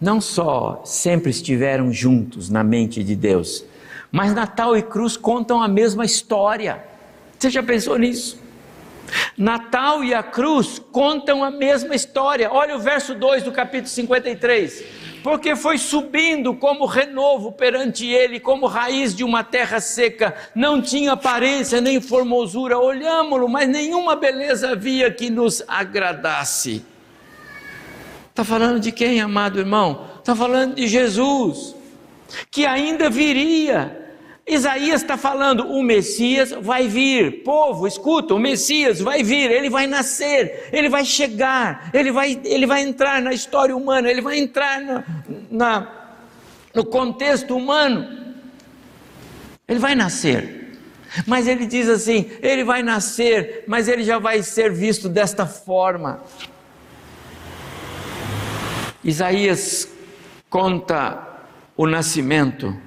não 0.00 0.22
só 0.22 0.80
sempre 0.86 1.28
estiveram 1.28 1.92
juntos 1.92 2.48
na 2.48 2.64
mente 2.64 3.04
de 3.04 3.14
Deus, 3.14 3.62
mas 4.10 4.32
Natal 4.32 4.74
e 4.74 4.82
cruz 4.82 5.18
contam 5.18 5.62
a 5.62 5.68
mesma 5.68 6.06
história. 6.06 6.82
Você 7.38 7.50
já 7.50 7.62
pensou 7.62 7.98
nisso? 7.98 8.42
Natal 9.36 10.04
e 10.04 10.14
a 10.14 10.22
cruz 10.22 10.80
contam 10.92 11.42
a 11.42 11.50
mesma 11.50 11.94
história. 11.94 12.50
Olha 12.52 12.76
o 12.76 12.80
verso 12.80 13.14
2 13.14 13.42
do 13.42 13.52
capítulo 13.52 13.88
53 13.88 15.04
porque 15.24 15.56
foi 15.56 15.78
subindo 15.78 16.54
como 16.54 16.84
renovo 16.84 17.50
perante 17.50 18.06
ele, 18.06 18.38
como 18.38 18.66
raiz 18.66 19.16
de 19.16 19.24
uma 19.24 19.42
terra 19.42 19.80
seca, 19.80 20.34
não 20.54 20.82
tinha 20.82 21.12
aparência 21.12 21.80
nem 21.80 21.98
formosura, 21.98 22.78
olhámo-lo, 22.78 23.48
mas 23.48 23.66
nenhuma 23.66 24.14
beleza 24.14 24.72
havia 24.72 25.10
que 25.10 25.30
nos 25.30 25.64
agradasse. 25.66 26.84
Está 28.28 28.44
falando 28.44 28.78
de 28.78 28.92
quem, 28.92 29.18
amado 29.18 29.58
irmão? 29.58 30.10
Está 30.18 30.36
falando 30.36 30.74
de 30.74 30.86
Jesus, 30.86 31.74
que 32.50 32.66
ainda 32.66 33.08
viria 33.08 34.03
Isaías 34.46 35.00
está 35.00 35.16
falando: 35.16 35.66
o 35.66 35.82
Messias 35.82 36.50
vai 36.50 36.86
vir. 36.86 37.42
Povo, 37.42 37.86
escuta, 37.86 38.34
o 38.34 38.38
Messias 38.38 39.00
vai 39.00 39.22
vir, 39.22 39.50
ele 39.50 39.70
vai 39.70 39.86
nascer, 39.86 40.68
ele 40.72 40.88
vai 40.88 41.04
chegar, 41.04 41.90
ele 41.94 42.12
vai, 42.12 42.38
ele 42.44 42.66
vai 42.66 42.82
entrar 42.82 43.22
na 43.22 43.32
história 43.32 43.74
humana, 43.74 44.10
ele 44.10 44.20
vai 44.20 44.38
entrar 44.38 45.04
na, 45.50 45.88
no 46.74 46.84
contexto 46.84 47.56
humano. 47.56 48.22
Ele 49.66 49.78
vai 49.78 49.94
nascer. 49.94 50.78
Mas 51.26 51.46
ele 51.48 51.64
diz 51.64 51.88
assim: 51.88 52.30
ele 52.42 52.64
vai 52.64 52.82
nascer, 52.82 53.64
mas 53.66 53.88
ele 53.88 54.04
já 54.04 54.18
vai 54.18 54.42
ser 54.42 54.70
visto 54.70 55.08
desta 55.08 55.46
forma. 55.46 56.22
Isaías 59.02 59.88
conta 60.50 61.40
o 61.76 61.86
nascimento 61.86 62.83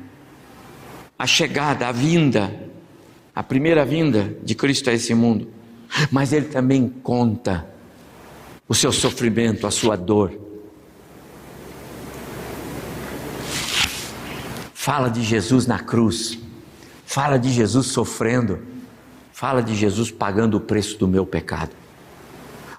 a 1.17 1.25
chegada, 1.25 1.87
a 1.87 1.91
vinda, 1.91 2.53
a 3.33 3.41
primeira 3.41 3.85
vinda 3.85 4.35
de 4.43 4.53
Cristo 4.53 4.89
a 4.89 4.93
esse 4.93 5.13
mundo, 5.13 5.47
mas 6.11 6.33
ele 6.33 6.47
também 6.47 6.87
conta 6.87 7.67
o 8.67 8.75
seu 8.75 8.91
sofrimento, 8.91 9.65
a 9.65 9.71
sua 9.71 9.95
dor. 9.95 10.33
Fala 14.73 15.09
de 15.09 15.21
Jesus 15.21 15.65
na 15.65 15.79
cruz, 15.79 16.37
fala 17.05 17.37
de 17.37 17.51
Jesus 17.51 17.87
sofrendo, 17.87 18.59
fala 19.31 19.61
de 19.61 19.75
Jesus 19.75 20.11
pagando 20.11 20.57
o 20.57 20.61
preço 20.61 20.97
do 20.97 21.07
meu 21.07 21.25
pecado. 21.25 21.71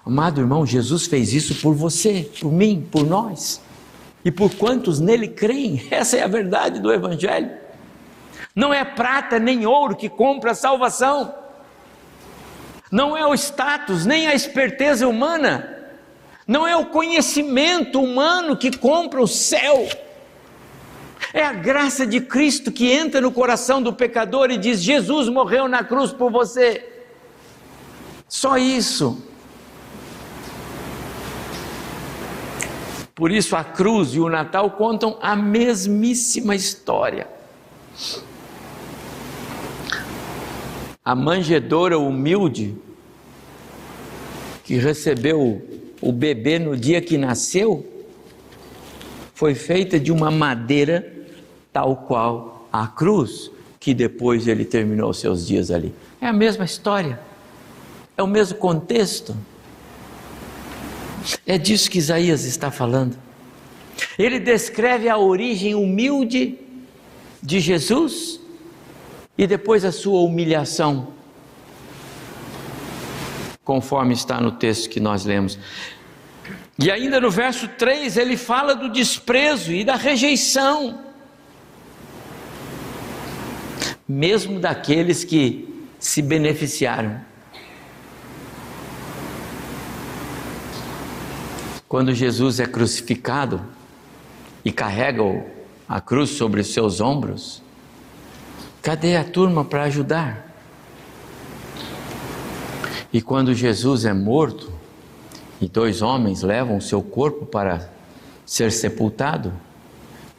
Amado 0.05 0.41
irmão, 0.41 0.65
Jesus 0.65 1.05
fez 1.05 1.33
isso 1.33 1.55
por 1.61 1.75
você, 1.75 2.29
por 2.39 2.51
mim, 2.51 2.87
por 2.89 3.05
nós 3.05 3.61
e 4.25 4.31
por 4.31 4.53
quantos 4.55 4.99
nele 4.99 5.27
creem. 5.27 5.85
Essa 5.91 6.17
é 6.17 6.23
a 6.23 6.27
verdade 6.27 6.79
do 6.79 6.91
Evangelho. 6.91 7.68
Não 8.55 8.73
é 8.73 8.83
prata 8.83 9.39
nem 9.39 9.65
ouro 9.65 9.95
que 9.95 10.09
compra 10.09 10.51
a 10.51 10.55
salvação. 10.55 11.33
Não 12.91 13.15
é 13.15 13.25
o 13.25 13.33
status, 13.33 14.05
nem 14.05 14.27
a 14.27 14.33
esperteza 14.33 15.07
humana. 15.07 15.77
Não 16.47 16.67
é 16.67 16.75
o 16.75 16.87
conhecimento 16.87 18.01
humano 18.01 18.57
que 18.57 18.75
compra 18.75 19.21
o 19.21 19.27
céu. 19.27 19.87
É 21.31 21.43
a 21.43 21.53
graça 21.53 22.07
de 22.07 22.19
Cristo 22.19 22.71
que 22.71 22.91
entra 22.91 23.21
no 23.21 23.31
coração 23.31 23.81
do 23.81 23.93
pecador 23.93 24.49
e 24.49 24.57
diz: 24.57 24.81
Jesus 24.81 25.29
morreu 25.29 25.67
na 25.67 25.83
cruz 25.83 26.11
por 26.11 26.31
você. 26.31 27.03
Só 28.27 28.57
isso. 28.57 29.23
Por 33.13 33.31
isso 33.31 33.55
a 33.55 33.63
cruz 33.63 34.15
e 34.15 34.19
o 34.19 34.29
Natal 34.29 34.71
contam 34.71 35.19
a 35.21 35.35
mesmíssima 35.35 36.55
história. 36.55 37.27
A 41.09 41.15
manjedora 41.15 41.97
humilde 41.97 42.75
que 44.63 44.75
recebeu 44.75 45.59
o 45.99 46.11
bebê 46.11 46.59
no 46.59 46.77
dia 46.77 47.01
que 47.01 47.17
nasceu 47.17 47.83
foi 49.33 49.55
feita 49.55 49.99
de 49.99 50.11
uma 50.11 50.29
madeira 50.29 51.11
tal 51.73 51.95
qual 51.95 52.69
a 52.71 52.85
cruz 52.85 53.49
que 53.79 53.91
depois 53.91 54.47
ele 54.47 54.63
terminou 54.63 55.11
seus 55.11 55.47
dias 55.47 55.71
ali. 55.71 55.91
É 56.21 56.27
a 56.27 56.31
mesma 56.31 56.63
história. 56.63 57.19
É 58.15 58.21
o 58.21 58.27
mesmo 58.27 58.59
contexto. 58.59 59.35
É 61.43 61.57
disso 61.57 61.89
que 61.89 61.97
Isaías 61.97 62.45
está 62.45 62.69
falando. 62.69 63.17
Ele 64.15 64.39
descreve 64.39 65.09
a 65.09 65.17
origem 65.17 65.73
humilde 65.73 66.59
de 67.41 67.59
Jesus 67.59 68.38
e 69.39 69.47
depois 69.47 69.85
a 69.85 69.91
sua 69.93 70.19
humilhação, 70.19 71.13
conforme 73.63 74.13
está 74.13 74.41
no 74.41 74.51
texto 74.51 74.89
que 74.89 74.99
nós 74.99 75.23
lemos. 75.23 75.57
E 76.77 76.91
ainda 76.91 77.21
no 77.21 77.31
verso 77.31 77.65
3 77.69 78.17
ele 78.17 78.35
fala 78.35 78.75
do 78.75 78.91
desprezo 78.91 79.71
e 79.71 79.85
da 79.85 79.95
rejeição, 79.95 81.05
mesmo 84.05 84.59
daqueles 84.59 85.23
que 85.23 85.85
se 85.97 86.21
beneficiaram. 86.21 87.21
Quando 91.87 92.13
Jesus 92.13 92.59
é 92.59 92.65
crucificado 92.65 93.65
e 94.65 94.71
carrega 94.73 95.23
a 95.87 96.01
cruz 96.01 96.31
sobre 96.31 96.59
os 96.59 96.73
seus 96.73 96.99
ombros, 96.99 97.63
cadê 98.81 99.15
a 99.15 99.23
turma 99.23 99.65
para 99.65 99.83
ajudar? 99.83 100.49
E 103.11 103.21
quando 103.21 103.53
Jesus 103.53 104.05
é 104.05 104.13
morto 104.13 104.71
e 105.59 105.67
dois 105.67 106.01
homens 106.01 106.41
levam 106.43 106.79
seu 106.79 107.01
corpo 107.01 107.45
para 107.45 107.89
ser 108.45 108.71
sepultado, 108.71 109.51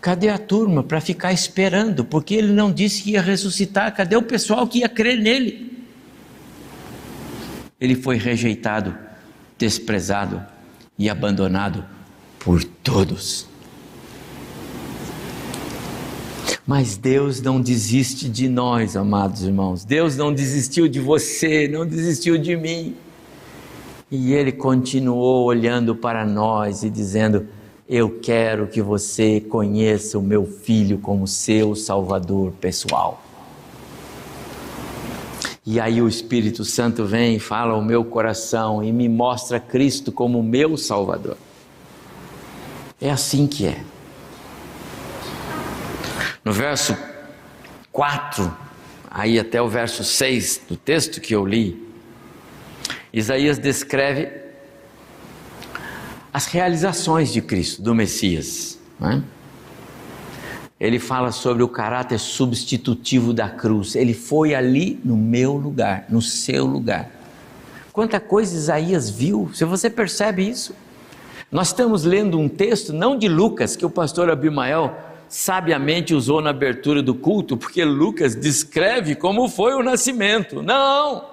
cadê 0.00 0.29
a 0.29 0.38
turma 0.38 0.83
para 0.83 1.00
ficar 1.00 1.33
esperando? 1.33 2.05
Porque 2.05 2.35
ele 2.35 2.53
não 2.53 2.72
disse 2.72 3.03
que 3.03 3.12
ia 3.12 3.22
ressuscitar, 3.22 3.94
cadê 3.94 4.16
o 4.16 4.22
pessoal 4.22 4.66
que 4.66 4.79
ia 4.79 4.88
crer 4.88 5.18
nele? 5.18 5.85
Ele 7.81 7.94
foi 7.96 8.16
rejeitado, 8.16 8.96
desprezado 9.59 10.44
e 10.98 11.11
abandonado 11.11 11.85
por 12.38 12.62
todos. 12.62 13.50
Mas 16.71 16.97
Deus 16.97 17.43
não 17.43 17.61
desiste 17.61 18.29
de 18.29 18.49
nós, 18.49 18.97
amados 18.97 19.43
irmãos. 19.43 19.85
Deus 19.85 20.17
não 20.17 20.33
desistiu 20.33 20.87
de 20.87 21.01
você, 21.01 21.67
não 21.67 21.85
desistiu 21.85 22.39
de 22.39 22.55
mim. 22.55 22.95
E 24.09 24.33
Ele 24.33 24.53
continuou 24.53 25.47
olhando 25.47 25.97
para 25.97 26.25
nós 26.25 26.85
e 26.85 26.89
dizendo: 26.89 27.49
Eu 27.89 28.21
quero 28.21 28.69
que 28.69 28.81
você 28.81 29.41
conheça 29.41 30.17
o 30.17 30.23
meu 30.23 30.47
filho 30.47 30.99
como 30.99 31.27
seu 31.27 31.75
Salvador 31.75 32.53
pessoal. 32.61 33.21
E 35.67 35.81
aí 35.81 36.01
o 36.01 36.07
Espírito 36.07 36.65
Santo 36.65 37.05
vem 37.05 37.35
e 37.35 37.41
fala 37.41 37.73
ao 37.73 37.83
meu 37.83 38.05
coração 38.05 38.81
e 38.81 38.93
me 38.93 39.09
mostra 39.09 39.59
Cristo 39.59 40.13
como 40.13 40.41
meu 40.41 40.77
Salvador. 40.77 41.37
É 43.01 43.11
assim 43.11 43.49
que 43.49 43.67
é. 43.67 43.83
No 46.44 46.53
verso 46.53 46.96
4, 47.92 48.57
aí 49.11 49.38
até 49.38 49.61
o 49.61 49.68
verso 49.68 50.03
6 50.03 50.62
do 50.68 50.76
texto 50.76 51.20
que 51.20 51.35
eu 51.35 51.44
li, 51.44 51.88
Isaías 53.12 53.59
descreve 53.59 54.31
as 56.33 56.46
realizações 56.46 57.33
de 57.33 57.42
Cristo, 57.42 57.83
do 57.83 57.94
Messias. 57.94 58.79
Né? 58.98 59.22
ele 60.81 60.98
fala 60.98 61.31
sobre 61.31 61.62
o 61.62 61.68
caráter 61.68 62.18
substitutivo 62.18 63.35
da 63.35 63.50
cruz. 63.50 63.94
Ele 63.94 64.14
foi 64.14 64.55
ali 64.55 64.98
no 65.05 65.14
meu 65.14 65.53
lugar, 65.53 66.07
no 66.09 66.22
seu 66.22 66.64
lugar. 66.64 67.11
Quanta 67.92 68.18
coisa 68.18 68.57
Isaías 68.57 69.11
viu, 69.11 69.50
se 69.53 69.64
você 69.66 69.90
percebe 69.90 70.48
isso. 70.48 70.74
Nós 71.53 71.68
estamos 71.68 72.05
lendo 72.05 72.38
um 72.38 72.48
texto, 72.48 72.94
não 72.94 73.18
de 73.18 73.29
Lucas, 73.29 73.76
que 73.76 73.85
o 73.85 73.90
pastor 73.90 74.31
Abimael 74.31 74.96
sabiamente 75.31 76.14
usou 76.14 76.43
na 76.43 76.51
abertura 76.51 77.03
do 77.03 77.14
culto, 77.14 77.57
porque 77.57 77.83
Lucas 77.83 78.35
descreve 78.35 79.14
como 79.14 79.49
foi 79.49 79.73
o 79.73 79.83
nascimento. 79.83 80.61
Não! 80.61 81.25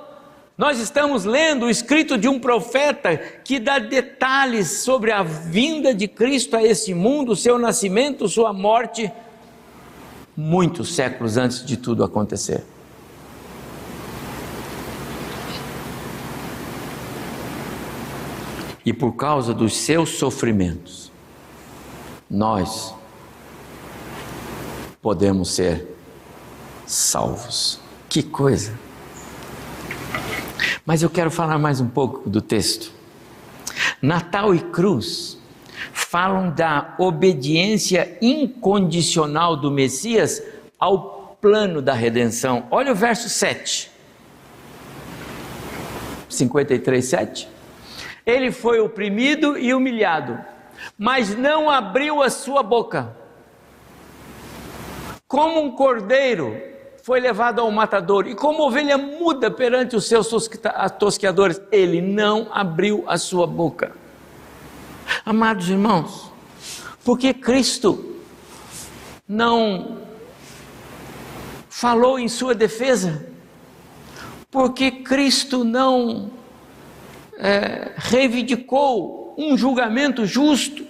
Nós 0.57 0.79
estamos 0.79 1.25
lendo 1.25 1.65
o 1.65 1.69
escrito 1.69 2.17
de 2.17 2.29
um 2.29 2.39
profeta 2.39 3.17
que 3.17 3.59
dá 3.59 3.77
detalhes 3.77 4.83
sobre 4.83 5.11
a 5.11 5.21
vinda 5.21 5.93
de 5.93 6.07
Cristo 6.07 6.55
a 6.55 6.63
este 6.63 6.93
mundo, 6.93 7.35
seu 7.35 7.59
nascimento, 7.59 8.29
sua 8.29 8.53
morte 8.53 9.11
muitos 10.37 10.93
séculos 10.93 11.35
antes 11.35 11.65
de 11.65 11.75
tudo 11.75 12.03
acontecer. 12.03 12.63
E 18.85 18.93
por 18.93 19.13
causa 19.13 19.53
dos 19.53 19.75
seus 19.75 20.11
sofrimentos, 20.11 21.11
nós 22.29 22.93
podemos 25.07 25.51
ser 25.51 25.87
salvos. 26.85 27.79
Que 28.09 28.21
coisa! 28.21 28.77
Mas 30.85 31.01
eu 31.01 31.09
quero 31.09 31.31
falar 31.31 31.57
mais 31.57 31.79
um 31.79 31.87
pouco 31.87 32.29
do 32.29 32.41
texto. 32.41 32.91
Natal 34.01 34.53
e 34.53 34.59
cruz 34.59 35.37
falam 35.93 36.49
da 36.49 36.93
obediência 36.99 38.17
incondicional 38.21 39.55
do 39.55 39.71
Messias 39.71 40.43
ao 40.77 41.37
plano 41.39 41.81
da 41.81 41.93
redenção. 41.93 42.67
Olha 42.69 42.91
o 42.91 42.95
verso 42.95 43.29
7. 43.29 43.89
53, 46.27 47.05
7. 47.05 47.47
Ele 48.25 48.51
foi 48.51 48.81
oprimido 48.81 49.57
e 49.57 49.73
humilhado, 49.73 50.37
mas 50.99 51.33
não 51.33 51.69
abriu 51.69 52.21
a 52.21 52.29
sua 52.29 52.61
boca. 52.61 53.15
Como 55.27 55.61
um 55.61 55.71
cordeiro 55.71 56.57
foi 57.03 57.19
levado 57.19 57.59
ao 57.59 57.69
matador, 57.69 58.27
e 58.27 58.35
como 58.35 58.63
ovelha 58.63 58.97
muda 58.97 59.51
perante 59.51 59.95
os 59.95 60.05
seus 60.05 60.29
tosqueadores, 60.97 61.61
ele 61.69 62.01
não 62.01 62.47
abriu 62.51 63.03
a 63.07 63.17
sua 63.17 63.45
boca. 63.45 63.91
Amados 65.25 65.69
irmãos, 65.69 66.31
porque 67.03 67.33
Cristo 67.33 68.15
não 69.27 69.97
falou 71.69 72.17
em 72.17 72.29
sua 72.29 72.55
defesa? 72.55 73.27
Porque 74.49 74.91
Cristo 74.91 75.65
não 75.65 76.31
é, 77.37 77.91
reivindicou 77.97 79.35
um 79.37 79.57
julgamento 79.57 80.25
justo? 80.25 80.86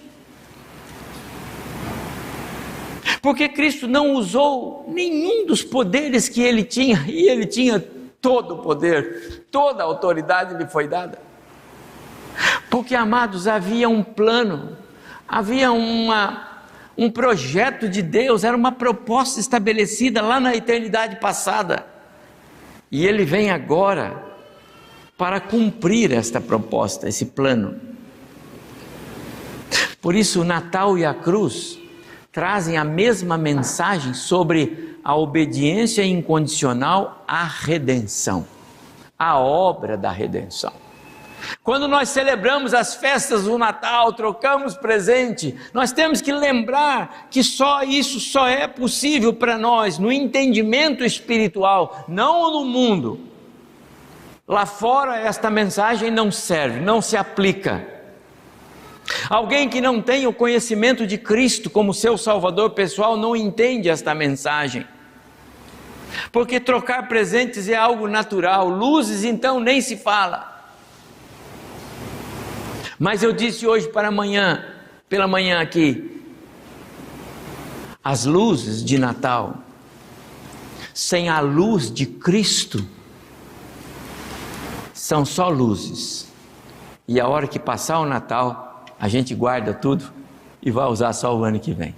Porque 3.20 3.48
Cristo 3.48 3.88
não 3.88 4.12
usou 4.14 4.84
nenhum 4.88 5.46
dos 5.46 5.62
poderes 5.62 6.28
que 6.28 6.42
ele 6.42 6.62
tinha, 6.62 7.04
e 7.08 7.28
ele 7.28 7.46
tinha 7.46 7.80
todo 8.20 8.54
o 8.54 8.58
poder, 8.58 9.46
toda 9.50 9.82
a 9.82 9.86
autoridade 9.86 10.56
lhe 10.56 10.66
foi 10.66 10.86
dada. 10.86 11.18
Porque, 12.70 12.94
amados, 12.94 13.48
havia 13.48 13.88
um 13.88 14.02
plano, 14.02 14.76
havia 15.26 15.72
uma, 15.72 16.62
um 16.96 17.10
projeto 17.10 17.88
de 17.88 18.02
Deus, 18.02 18.44
era 18.44 18.56
uma 18.56 18.72
proposta 18.72 19.40
estabelecida 19.40 20.22
lá 20.22 20.38
na 20.38 20.54
eternidade 20.54 21.16
passada. 21.16 21.86
E 22.90 23.06
ele 23.06 23.24
vem 23.24 23.50
agora 23.50 24.22
para 25.16 25.40
cumprir 25.40 26.12
esta 26.12 26.40
proposta, 26.40 27.08
esse 27.08 27.26
plano. 27.26 27.80
Por 30.00 30.14
isso, 30.14 30.42
o 30.42 30.44
Natal 30.44 30.96
e 30.96 31.04
a 31.04 31.12
cruz 31.12 31.78
trazem 32.38 32.76
a 32.76 32.84
mesma 32.84 33.36
mensagem 33.36 34.14
sobre 34.14 34.96
a 35.02 35.12
obediência 35.16 36.04
incondicional 36.04 37.24
à 37.26 37.42
redenção, 37.42 38.46
a 39.18 39.36
obra 39.36 39.96
da 39.96 40.12
redenção. 40.12 40.72
Quando 41.64 41.88
nós 41.88 42.10
celebramos 42.10 42.74
as 42.74 42.94
festas 42.94 43.42
do 43.42 43.58
Natal, 43.58 44.12
trocamos 44.12 44.76
presente, 44.76 45.56
nós 45.74 45.90
temos 45.90 46.20
que 46.20 46.32
lembrar 46.32 47.26
que 47.28 47.42
só 47.42 47.82
isso 47.82 48.20
só 48.20 48.46
é 48.46 48.68
possível 48.68 49.34
para 49.34 49.58
nós 49.58 49.98
no 49.98 50.12
entendimento 50.12 51.04
espiritual, 51.04 52.04
não 52.06 52.52
no 52.52 52.64
mundo. 52.64 53.18
Lá 54.46 54.64
fora 54.64 55.16
esta 55.16 55.50
mensagem 55.50 56.08
não 56.08 56.30
serve, 56.30 56.78
não 56.78 57.02
se 57.02 57.16
aplica. 57.16 57.97
Alguém 59.28 59.68
que 59.68 59.80
não 59.80 60.00
tem 60.02 60.26
o 60.26 60.32
conhecimento 60.32 61.06
de 61.06 61.16
Cristo 61.16 61.70
como 61.70 61.94
seu 61.94 62.18
Salvador 62.18 62.70
pessoal 62.70 63.16
não 63.16 63.34
entende 63.34 63.88
esta 63.88 64.14
mensagem. 64.14 64.86
Porque 66.32 66.58
trocar 66.60 67.08
presentes 67.08 67.68
é 67.68 67.76
algo 67.76 68.08
natural, 68.08 68.68
luzes 68.68 69.24
então 69.24 69.60
nem 69.60 69.80
se 69.80 69.96
fala. 69.96 70.56
Mas 72.98 73.22
eu 73.22 73.32
disse 73.32 73.66
hoje 73.66 73.88
para 73.88 74.08
amanhã, 74.08 74.64
pela 75.08 75.28
manhã 75.28 75.60
aqui, 75.60 76.22
as 78.02 78.24
luzes 78.24 78.82
de 78.82 78.98
Natal, 78.98 79.58
sem 80.92 81.28
a 81.28 81.40
luz 81.40 81.92
de 81.92 82.06
Cristo, 82.06 82.84
são 84.92 85.24
só 85.24 85.48
luzes. 85.48 86.26
E 87.06 87.20
a 87.20 87.28
hora 87.28 87.46
que 87.46 87.58
passar 87.58 88.00
o 88.00 88.06
Natal, 88.06 88.67
a 88.98 89.08
gente 89.08 89.34
guarda 89.34 89.72
tudo 89.72 90.12
e 90.62 90.70
vai 90.70 90.86
usar 90.86 91.12
só 91.12 91.36
o 91.36 91.44
ano 91.44 91.60
que 91.60 91.72
vem. 91.72 91.94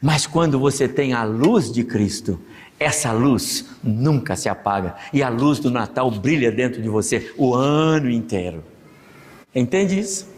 Mas 0.00 0.26
quando 0.26 0.58
você 0.58 0.88
tem 0.88 1.12
a 1.12 1.24
luz 1.24 1.70
de 1.70 1.84
Cristo, 1.84 2.40
essa 2.78 3.12
luz 3.12 3.70
nunca 3.82 4.36
se 4.36 4.48
apaga 4.48 4.96
e 5.12 5.22
a 5.22 5.28
luz 5.28 5.58
do 5.58 5.70
Natal 5.70 6.10
brilha 6.10 6.52
dentro 6.52 6.82
de 6.82 6.88
você 6.88 7.32
o 7.36 7.54
ano 7.54 8.10
inteiro. 8.10 8.62
Entende 9.54 9.98
isso? 9.98 10.34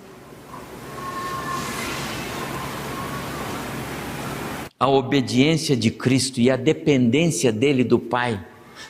A 4.78 4.88
obediência 4.88 5.76
de 5.76 5.90
Cristo 5.90 6.40
e 6.40 6.50
a 6.50 6.56
dependência 6.56 7.50
dele 7.50 7.82
do 7.82 7.98
Pai 7.98 8.40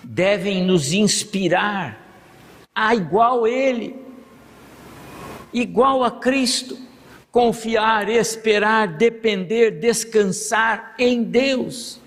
devem 0.04 0.62
nos 0.62 0.92
inspirar 0.92 2.06
a 2.74 2.94
igual 2.94 3.46
Ele, 3.46 3.96
igual 5.52 6.04
a 6.04 6.10
Cristo, 6.10 6.78
confiar, 7.30 8.08
esperar, 8.08 8.88
depender, 8.88 9.78
descansar 9.78 10.94
em 10.98 11.22
Deus. 11.22 12.00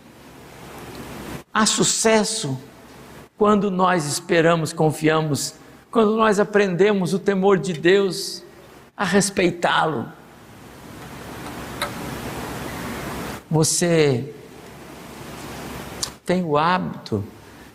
Há 1.54 1.66
sucesso 1.66 2.58
quando 3.38 3.72
nós 3.72 4.06
esperamos, 4.06 4.72
confiamos 4.72 5.56
quando 5.92 6.16
nós 6.16 6.40
aprendemos 6.40 7.14
o 7.14 7.20
temor 7.20 7.60
de 7.60 7.74
Deus, 7.74 8.44
a 8.96 9.04
respeitá-lo. 9.04 10.08
Você 13.50 14.34
tem 16.26 16.44
o 16.46 16.58
hábito 16.58 17.22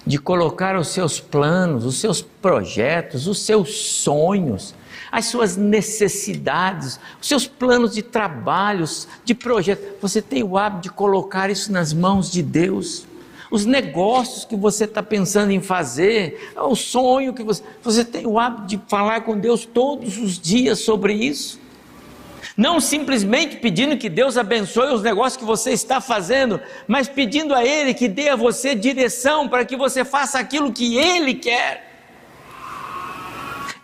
de 0.07 0.19
colocar 0.19 0.79
os 0.79 0.89
seus 0.89 1.21
planos, 1.21 1.85
os 1.85 1.97
seus 1.97 2.23
projetos, 2.23 3.27
os 3.27 3.41
seus 3.41 3.77
sonhos, 3.77 4.75
as 5.11 5.27
suas 5.27 5.57
necessidades, 5.57 6.99
os 7.21 7.29
seus 7.29 7.47
planos 7.47 7.95
de 7.95 8.03
trabalhos, 8.03 9.09
de 9.25 9.35
projetos. 9.35 9.87
Você 10.01 10.21
tem 10.21 10.43
o 10.43 10.57
hábito 10.57 10.83
de 10.83 10.91
colocar 10.91 11.51
isso 11.51 11.73
nas 11.73 11.93
mãos 11.93 12.31
de 12.31 12.43
Deus 12.43 13.07
os 13.51 13.65
negócios 13.65 14.45
que 14.45 14.57
você 14.57 14.85
está 14.85 15.03
pensando 15.03 15.51
em 15.51 15.61
fazer, 15.61 16.53
o 16.57 16.75
sonho 16.75 17.33
que 17.33 17.43
você. 17.43 17.63
Você 17.83 18.05
tem 18.05 18.27
o 18.27 18.39
hábito 18.39 18.67
de 18.67 18.81
falar 18.89 19.21
com 19.21 19.39
Deus 19.39 19.65
todos 19.65 20.19
os 20.19 20.39
dias 20.39 20.81
sobre 20.81 21.15
isso. 21.15 21.61
Não 22.57 22.81
simplesmente 22.81 23.57
pedindo 23.57 23.99
que 23.99 24.09
Deus 24.09 24.37
abençoe 24.37 24.93
os 24.93 25.03
negócios 25.03 25.37
que 25.37 25.45
você 25.45 25.73
está 25.73 26.01
fazendo, 26.01 26.61
mas 26.89 27.09
pedindo 27.09 27.55
a 27.55 27.65
Ele 27.65 27.93
que 27.93 28.09
dê 28.09 28.31
a 28.31 28.37
você 28.37 28.75
direção 28.75 29.47
para 29.49 29.65
que 29.65 29.77
você 29.77 30.05
faça 30.05 30.39
aquilo 30.39 30.73
que 30.73 30.97
Ele 30.97 31.35
quer. 31.35 31.96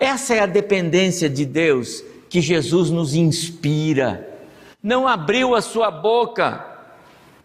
Essa 0.03 0.35
é 0.35 0.41
a 0.41 0.47
dependência 0.47 1.31
de 1.31 1.47
Deus 1.47 2.03
que 2.29 2.41
Jesus 2.41 2.91
nos 2.91 3.15
inspira. 3.15 4.29
Não 4.83 5.07
abriu 5.07 5.55
a 5.55 5.63
sua 5.63 5.93
boca 5.93 6.67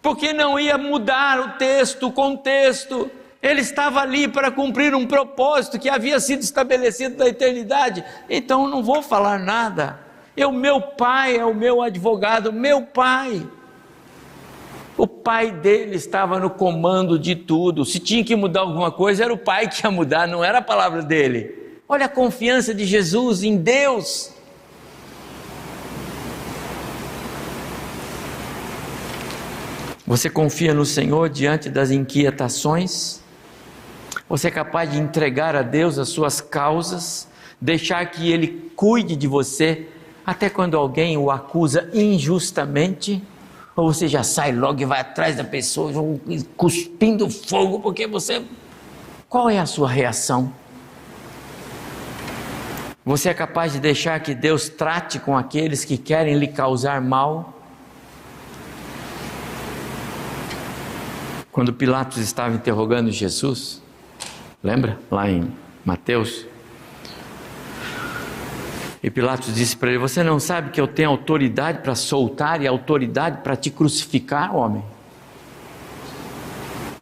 porque 0.02 0.34
não 0.34 0.60
ia 0.60 0.76
mudar 0.76 1.40
o 1.40 1.50
texto, 1.60 2.08
o 2.08 2.12
contexto. 2.12 3.12
Ele 3.44 3.62
estava 3.62 4.00
ali 4.00 4.28
para 4.28 4.50
cumprir 4.50 4.96
um 4.96 5.06
propósito 5.06 5.78
que 5.78 5.88
havia 5.88 6.20
sido 6.20 6.42
estabelecido 6.42 7.20
na 7.20 7.28
eternidade. 7.28 8.04
Então 8.28 8.68
não 8.68 8.82
vou 8.82 9.04
falar 9.04 9.38
nada. 9.38 10.00
Eu, 10.36 10.52
meu 10.52 10.82
pai 10.82 11.38
é 11.38 11.46
o 11.46 11.54
meu 11.54 11.84
advogado, 11.84 12.52
meu 12.52 12.82
pai. 12.82 13.46
O 14.98 15.06
pai 15.06 15.52
dele 15.52 15.96
estava 15.96 16.40
no 16.40 16.50
comando 16.50 17.20
de 17.20 17.36
tudo. 17.36 17.86
Se 17.86 18.00
tinha 18.00 18.24
que 18.24 18.36
mudar 18.36 18.62
alguma 18.62 18.92
coisa, 18.92 19.26
era 19.26 19.32
o 19.32 19.38
pai 19.38 19.68
que 19.70 19.86
ia 19.86 19.92
mudar, 19.92 20.28
não 20.28 20.44
era 20.44 20.58
a 20.58 20.64
palavra 20.64 21.04
dele. 21.04 21.67
Olha 21.90 22.08
a 22.08 22.10
confiança 22.10 22.74
de 22.74 22.86
Jesus 22.86 23.44
em 23.44 23.56
Deus. 23.56 24.34
Você 30.06 30.30
confia 30.30 30.74
no 30.74 30.86
Senhor 30.86 31.30
diante 31.30 31.70
das 31.70 31.90
inquietações? 31.90 33.22
Você 34.28 34.50
é 34.50 34.52
capaz 34.52 34.92
de 34.92 35.00
entregar 35.00 35.56
a 35.56 35.62
Deus 35.62 35.98
as 35.98 36.10
suas 36.10 36.42
causas, 36.42 37.26
deixar 37.60 38.06
que 38.12 38.30
Ele 38.30 38.70
cuide 38.76 39.16
de 39.16 39.28
você, 39.28 39.88
até 40.26 40.50
quando 40.50 40.76
alguém 40.76 41.18
o 41.18 41.32
acusa 41.32 41.90
injustamente? 41.94 43.24
Ou 43.78 43.94
você 43.94 44.10
já 44.10 44.24
sai 44.24 44.52
logo 44.52 44.82
e 44.82 44.86
vai 44.86 45.00
atrás 45.00 45.38
da 45.38 45.44
pessoa, 45.46 45.94
cuspindo 46.58 47.30
fogo, 47.30 47.80
porque 47.80 48.06
você. 48.08 48.44
Qual 49.30 49.50
é 49.50 49.60
a 49.60 49.66
sua 49.66 49.88
reação? 49.88 50.52
Você 53.08 53.30
é 53.30 53.34
capaz 53.34 53.72
de 53.72 53.80
deixar 53.80 54.20
que 54.20 54.36
Deus 54.36 54.68
trate 54.68 55.18
com 55.18 55.38
aqueles 55.38 55.86
que 55.86 55.98
querem 55.98 56.38
lhe 56.38 56.46
causar 56.46 57.00
mal? 57.00 57.58
Quando 61.50 61.72
Pilatos 61.72 62.18
estava 62.18 62.54
interrogando 62.54 63.10
Jesus, 63.10 63.82
lembra? 64.62 65.00
Lá 65.10 65.30
em 65.30 65.50
Mateus. 65.86 66.46
E 69.02 69.10
Pilatos 69.10 69.56
disse 69.56 69.78
para 69.78 69.92
ele: 69.92 70.00
Você 70.00 70.22
não 70.22 70.38
sabe 70.38 70.72
que 70.72 70.82
eu 70.82 70.86
tenho 70.86 71.10
autoridade 71.10 71.80
para 71.80 71.96
soltar 71.96 72.62
e 72.62 72.68
autoridade 72.68 73.38
para 73.42 73.56
te 73.56 73.70
crucificar, 73.70 74.54
homem? 74.54 74.84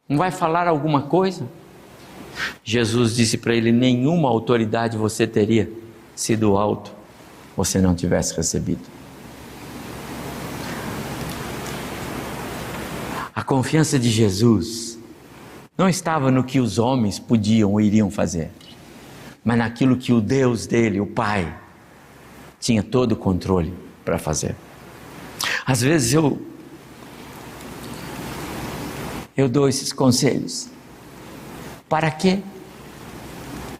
Não 0.08 0.20
vai 0.20 0.30
falar 0.30 0.68
alguma 0.68 1.02
coisa? 1.02 1.48
Jesus 2.64 3.16
disse 3.16 3.40
para 3.40 3.56
ele: 3.56 3.72
Nenhuma 3.72 4.30
autoridade 4.30 4.96
você 4.96 5.26
teria 5.26 5.84
se 6.16 6.36
do 6.36 6.58
alto 6.58 6.92
você 7.56 7.80
não 7.80 7.96
tivesse 7.96 8.36
recebido. 8.36 8.96
confiança 13.46 14.00
de 14.00 14.10
Jesus 14.10 14.98
não 15.78 15.88
estava 15.88 16.32
no 16.32 16.44
que 16.44 16.60
os 16.60 16.80
homens 16.80 17.20
podiam 17.20 17.74
ou 17.74 17.82
iriam 17.82 18.10
fazer, 18.10 18.52
mas 19.44 19.58
naquilo 19.58 19.98
que 19.98 20.12
o 20.12 20.20
Deus 20.20 20.66
dele, 20.66 21.00
o 21.00 21.06
Pai, 21.06 21.56
tinha 22.60 22.82
todo 22.82 23.12
o 23.12 23.16
controle 23.16 23.74
para 24.04 24.18
fazer. 24.18 24.56
Às 25.66 25.82
vezes 25.82 26.14
eu 26.14 26.42
eu 29.38 29.50
dou 29.50 29.68
esses 29.68 29.92
conselhos. 29.92 30.70
Para 31.90 32.10
quê? 32.10 32.40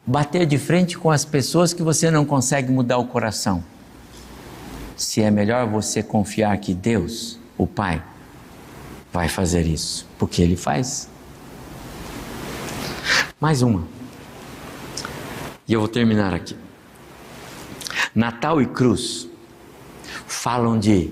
Bater 0.08 0.46
de 0.46 0.60
frente 0.60 0.98
com 0.98 1.10
as 1.10 1.26
pessoas 1.26 1.74
que 1.74 1.82
você 1.82 2.12
não 2.12 2.26
consegue 2.26 2.72
mudar 2.72 2.98
o 2.98 3.08
coração. 3.08 3.64
Se 4.96 5.22
é 5.22 5.32
melhor 5.32 5.68
você 5.68 6.04
confiar 6.04 6.56
que 6.60 6.74
Deus, 6.76 7.40
o 7.58 7.66
Pai, 7.66 8.04
vai 9.12 9.28
fazer 9.28 9.66
isso, 9.66 10.08
porque 10.20 10.44
ele 10.44 10.56
faz. 10.56 11.10
Mais 13.42 13.64
uma. 13.64 13.84
E 15.68 15.74
eu 15.74 15.80
vou 15.80 15.90
terminar 15.90 16.34
aqui. 16.34 16.56
Natal 18.14 18.62
e 18.62 18.68
cruz 18.68 19.28
falam 20.28 20.78
de 20.78 21.12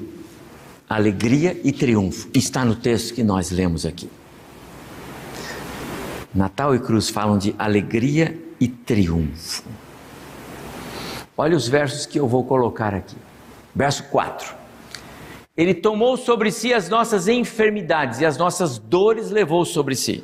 alegria 0.87 1.59
e 1.63 1.71
triunfo. 1.71 2.29
Está 2.33 2.63
no 2.63 2.75
texto 2.75 3.15
que 3.15 3.23
nós 3.23 3.49
lemos 3.49 3.85
aqui. 3.85 4.07
Natal 6.33 6.75
e 6.75 6.79
cruz 6.79 7.09
falam 7.09 7.37
de 7.37 7.55
alegria 7.57 8.42
e 8.59 8.67
triunfo. 8.67 9.63
Olha 11.35 11.57
os 11.57 11.67
versos 11.67 12.05
que 12.05 12.19
eu 12.19 12.27
vou 12.27 12.43
colocar 12.43 12.93
aqui. 12.93 13.15
Verso 13.75 14.03
4. 14.05 14.53
Ele 15.55 15.73
tomou 15.73 16.17
sobre 16.17 16.51
si 16.51 16.73
as 16.73 16.89
nossas 16.89 17.27
enfermidades 17.27 18.19
e 18.19 18.25
as 18.25 18.37
nossas 18.37 18.77
dores 18.77 19.29
levou 19.29 19.65
sobre 19.65 19.95
si. 19.95 20.23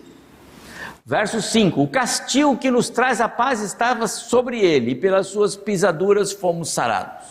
Verso 1.05 1.41
5: 1.41 1.81
O 1.81 1.87
castigo 1.87 2.57
que 2.57 2.69
nos 2.69 2.89
traz 2.89 3.19
a 3.19 3.27
paz 3.27 3.61
estava 3.61 4.07
sobre 4.07 4.59
ele, 4.59 4.91
e 4.91 4.95
pelas 4.95 5.27
suas 5.27 5.55
pisaduras 5.55 6.31
fomos 6.31 6.69
sarados. 6.69 7.27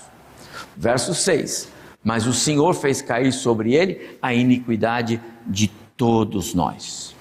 Verso 0.76 1.14
6: 1.14 1.68
Mas 2.02 2.26
o 2.26 2.32
Senhor 2.32 2.74
fez 2.74 3.00
cair 3.00 3.32
sobre 3.32 3.74
ele 3.74 4.18
a 4.20 4.34
iniquidade 4.34 5.20
de 5.46 5.68
todos 5.96 6.54
nós. 6.54 7.14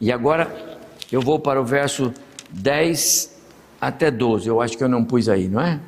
E 0.00 0.12
agora 0.12 0.78
eu 1.10 1.20
vou 1.20 1.38
para 1.38 1.60
o 1.60 1.64
verso 1.64 2.12
10 2.52 3.42
até 3.80 4.10
12. 4.10 4.48
Eu 4.48 4.60
acho 4.60 4.76
que 4.76 4.84
eu 4.84 4.88
não 4.88 5.04
pus 5.04 5.28
aí, 5.28 5.48
não 5.48 5.60
é? 5.60 5.80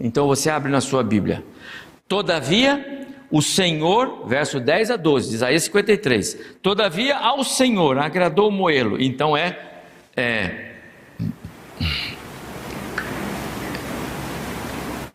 Então 0.00 0.26
você 0.26 0.50
abre 0.50 0.70
na 0.70 0.80
sua 0.80 1.04
Bíblia. 1.04 1.44
Todavia, 2.08 3.06
o 3.30 3.40
Senhor, 3.40 4.26
verso 4.26 4.58
10 4.58 4.90
a 4.90 4.96
12, 4.96 5.34
Isaías 5.34 5.62
53. 5.62 6.56
Todavia, 6.60 7.16
ao 7.16 7.44
Senhor 7.44 7.98
agradou 7.98 8.50
Moelo. 8.50 9.00
Então 9.00 9.36
é, 9.36 9.58
é, 10.16 10.72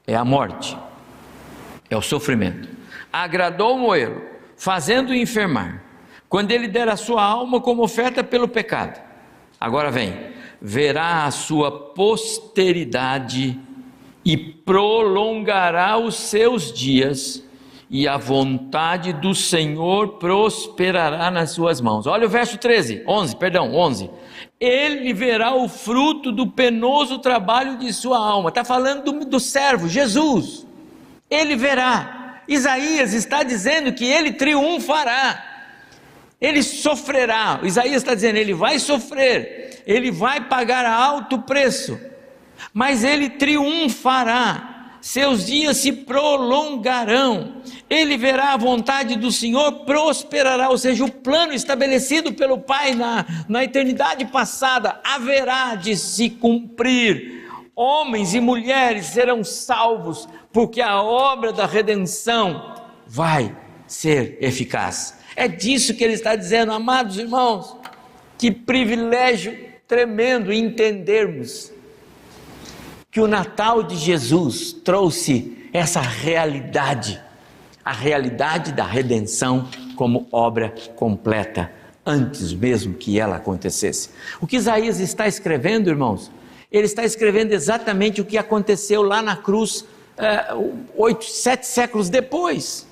é 0.08 0.16
a 0.16 0.24
morte, 0.24 0.78
é 1.90 1.98
o 1.98 2.02
sofrimento. 2.02 2.70
Agradou 3.12 3.78
Moelo, 3.78 4.22
fazendo-o 4.56 5.14
enfermar, 5.14 5.84
quando 6.30 6.52
ele 6.52 6.68
der 6.68 6.88
a 6.88 6.96
sua 6.96 7.24
alma 7.24 7.60
como 7.60 7.84
oferta 7.84 8.24
pelo 8.24 8.48
pecado. 8.48 9.07
Agora 9.60 9.90
vem, 9.90 10.14
verá 10.62 11.26
a 11.26 11.32
sua 11.32 11.72
posteridade 11.72 13.60
e 14.24 14.38
prolongará 14.38 15.98
os 15.98 16.16
seus 16.16 16.72
dias, 16.74 17.44
e 17.90 18.08
a 18.08 18.18
vontade 18.18 19.14
do 19.14 19.34
Senhor 19.34 20.18
prosperará 20.20 21.32
nas 21.32 21.52
suas 21.52 21.80
mãos. 21.80 22.06
Olha 22.06 22.28
o 22.28 22.30
verso 22.30 22.58
13, 22.58 23.04
11, 23.08 23.36
perdão, 23.38 23.74
11. 23.74 24.10
Ele 24.60 25.14
verá 25.14 25.56
o 25.56 25.70
fruto 25.70 26.32
do 26.34 26.48
penoso 26.48 27.20
trabalho 27.20 27.78
de 27.78 27.94
sua 27.94 28.18
alma. 28.18 28.50
Está 28.50 28.66
falando 28.66 29.06
do, 29.06 29.26
do 29.26 29.40
servo, 29.40 29.88
Jesus. 29.88 30.68
Ele 31.30 31.56
verá. 31.56 32.42
Isaías 32.48 33.14
está 33.14 33.44
dizendo 33.44 33.94
que 33.94 34.06
ele 34.06 34.34
triunfará. 34.34 35.47
Ele 36.40 36.62
sofrerá. 36.62 37.60
Isaías 37.64 37.98
está 38.04 38.14
dizendo, 38.14 38.38
ele 38.38 38.54
vai 38.54 38.80
sofrer. 38.80 39.84
Ele 39.86 40.12
vai 40.12 40.48
pagar 40.48 40.86
alto 40.86 41.40
preço 41.40 42.00
mas 42.74 43.04
ele 43.04 43.30
triunfará, 43.30 44.98
seus 45.02 45.46
dias 45.46 45.78
se 45.78 45.92
prolongarão, 45.92 47.62
ele 47.90 48.18
verá 48.18 48.54
a 48.54 48.58
vontade 48.58 49.16
do 49.16 49.32
Senhor, 49.32 49.86
prosperará, 49.86 50.70
ou 50.70 50.78
seja, 50.78 51.06
o 51.06 51.12
plano 51.12 51.54
estabelecido 51.54 52.34
pelo 52.34 52.60
Pai 52.60 52.94
na, 52.94 53.26
na 53.48 53.64
eternidade 53.64 54.26
passada 54.26 55.00
haverá 55.04 55.76
de 55.76 55.96
se 55.96 56.30
cumprir. 56.30 57.48
Homens 57.76 58.34
e 58.34 58.40
mulheres 58.40 59.08
serão 59.08 59.44
salvos, 59.44 60.28
porque 60.52 60.82
a 60.82 61.02
obra 61.02 61.54
da 61.54 61.68
redenção 61.68 62.76
vai 63.06 63.56
ser 63.86 64.38
eficaz. 64.42 65.17
É 65.38 65.48
disso 65.48 65.94
que 65.94 66.04
ele 66.04 66.14
está 66.14 66.36
dizendo, 66.36 66.72
amados 66.72 67.20
irmãos. 67.20 67.78
Que 68.40 68.50
privilégio 68.50 69.56
tremendo 69.88 70.52
entendermos 70.52 71.72
que 73.12 73.22
o 73.22 73.28
Natal 73.28 73.84
de 73.84 73.96
Jesus 73.96 74.74
trouxe 74.74 75.70
essa 75.72 76.02
realidade, 76.02 77.22
a 77.86 77.92
realidade 77.92 78.72
da 78.72 78.84
redenção 78.84 79.70
como 79.96 80.28
obra 80.32 80.74
completa, 80.96 81.72
antes 82.04 82.52
mesmo 82.52 82.96
que 82.96 83.20
ela 83.20 83.36
acontecesse. 83.36 84.10
O 84.42 84.48
que 84.48 84.56
Isaías 84.56 85.00
está 85.00 85.28
escrevendo, 85.28 85.88
irmãos, 85.88 86.32
ele 86.72 86.86
está 86.86 87.06
escrevendo 87.06 87.54
exatamente 87.54 88.20
o 88.22 88.26
que 88.26 88.40
aconteceu 88.40 89.04
lá 89.04 89.22
na 89.22 89.36
cruz 89.36 89.86
é, 90.18 90.48
oito, 90.96 91.26
sete 91.26 91.68
séculos 91.68 92.10
depois. 92.10 92.87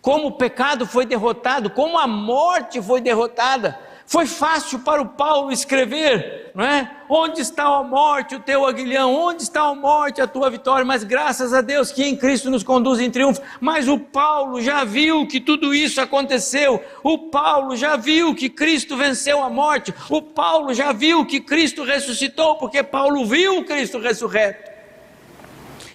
Como 0.00 0.28
o 0.28 0.32
pecado 0.32 0.86
foi 0.86 1.06
derrotado, 1.06 1.70
como 1.70 1.98
a 1.98 2.06
morte 2.06 2.80
foi 2.82 3.00
derrotada, 3.00 3.78
foi 4.06 4.26
fácil 4.26 4.80
para 4.80 5.00
o 5.00 5.08
Paulo 5.08 5.50
escrever, 5.50 6.52
não 6.54 6.64
é? 6.64 6.90
Onde 7.08 7.40
está 7.40 7.64
a 7.64 7.82
morte, 7.82 8.34
o 8.34 8.40
teu 8.40 8.66
aguilhão? 8.66 9.14
Onde 9.14 9.42
está 9.42 9.62
a 9.62 9.74
morte, 9.74 10.20
a 10.20 10.26
tua 10.26 10.50
vitória? 10.50 10.84
Mas 10.84 11.02
graças 11.04 11.54
a 11.54 11.62
Deus 11.62 11.90
que 11.90 12.04
em 12.04 12.14
Cristo 12.14 12.50
nos 12.50 12.62
conduz 12.62 13.00
em 13.00 13.10
triunfo. 13.10 13.40
Mas 13.60 13.88
o 13.88 13.98
Paulo 13.98 14.60
já 14.60 14.84
viu 14.84 15.26
que 15.26 15.40
tudo 15.40 15.74
isso 15.74 16.00
aconteceu. 16.00 16.82
O 17.02 17.30
Paulo 17.30 17.76
já 17.76 17.96
viu 17.96 18.34
que 18.34 18.50
Cristo 18.50 18.96
venceu 18.96 19.42
a 19.42 19.48
morte. 19.48 19.94
O 20.10 20.20
Paulo 20.20 20.74
já 20.74 20.92
viu 20.92 21.24
que 21.24 21.40
Cristo 21.40 21.82
ressuscitou, 21.82 22.56
porque 22.56 22.82
Paulo 22.82 23.24
viu 23.24 23.64
Cristo 23.64 23.98
ressurreto. 23.98 24.70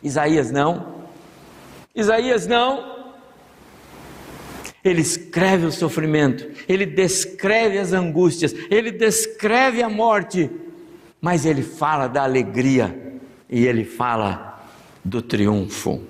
Isaías 0.02 0.52
não. 0.52 1.00
Isaías 1.96 2.48
não 2.48 2.99
ele 4.84 5.02
escreve 5.02 5.66
o 5.66 5.72
sofrimento, 5.72 6.48
ele 6.68 6.86
descreve 6.86 7.78
as 7.78 7.92
angústias, 7.94 8.54
ele 8.70 8.92
descreve 8.92 9.84
a 9.84 9.90
morte, 9.90 10.50
mas 11.20 11.46
ele 11.46 11.64
fala 11.64 12.08
da 12.08 12.24
alegria 12.24 13.20
e 13.50 13.66
ele 13.66 13.84
fala 13.84 14.64
do 15.04 15.22
triunfo. 15.22 16.02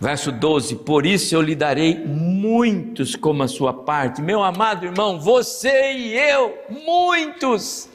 Verso 0.00 0.30
12: 0.30 0.76
Por 0.76 1.04
isso 1.04 1.34
eu 1.34 1.42
lhe 1.42 1.54
darei 1.54 1.96
muitos 1.98 3.16
como 3.16 3.42
a 3.42 3.48
sua 3.48 3.72
parte, 3.72 4.22
meu 4.22 4.42
amado 4.42 4.84
irmão, 4.84 5.20
você 5.20 5.92
e 5.92 6.16
eu, 6.16 6.56
muitos, 6.68 7.88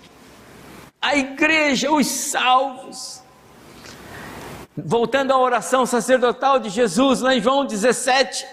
a 1.02 1.16
igreja, 1.16 1.92
os 1.92 2.08
salvos. 2.08 3.22
Voltando 4.76 5.32
à 5.32 5.38
oração 5.40 5.86
sacerdotal 5.86 6.60
de 6.60 6.70
Jesus, 6.70 7.22
lá 7.22 7.36
em 7.36 7.42
João 7.42 7.66
17, 7.66 8.46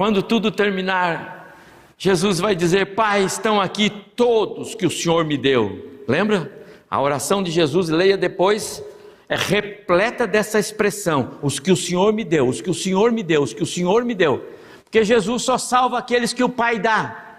quando 0.00 0.22
tudo 0.22 0.50
terminar, 0.50 1.54
Jesus 1.98 2.40
vai 2.40 2.56
dizer: 2.56 2.94
Pai, 2.94 3.22
estão 3.22 3.60
aqui 3.60 3.90
todos 3.90 4.74
que 4.74 4.86
o 4.86 4.90
Senhor 4.90 5.26
me 5.26 5.36
deu. 5.36 6.02
Lembra? 6.08 6.50
A 6.90 7.02
oração 7.02 7.42
de 7.42 7.50
Jesus, 7.50 7.90
leia 7.90 8.16
depois, 8.16 8.82
é 9.28 9.36
repleta 9.36 10.26
dessa 10.26 10.58
expressão: 10.58 11.32
os 11.42 11.60
que 11.60 11.70
o 11.70 11.76
Senhor 11.76 12.14
me 12.14 12.24
deu, 12.24 12.48
os 12.48 12.62
que 12.62 12.70
o 12.70 12.74
Senhor 12.74 13.12
me 13.12 13.22
deu, 13.22 13.42
os 13.42 13.52
que 13.52 13.62
o 13.62 13.66
Senhor 13.66 14.02
me 14.02 14.14
deu. 14.14 14.42
Porque 14.84 15.04
Jesus 15.04 15.42
só 15.42 15.58
salva 15.58 15.98
aqueles 15.98 16.32
que 16.32 16.42
o 16.42 16.48
Pai 16.48 16.78
dá. 16.78 17.36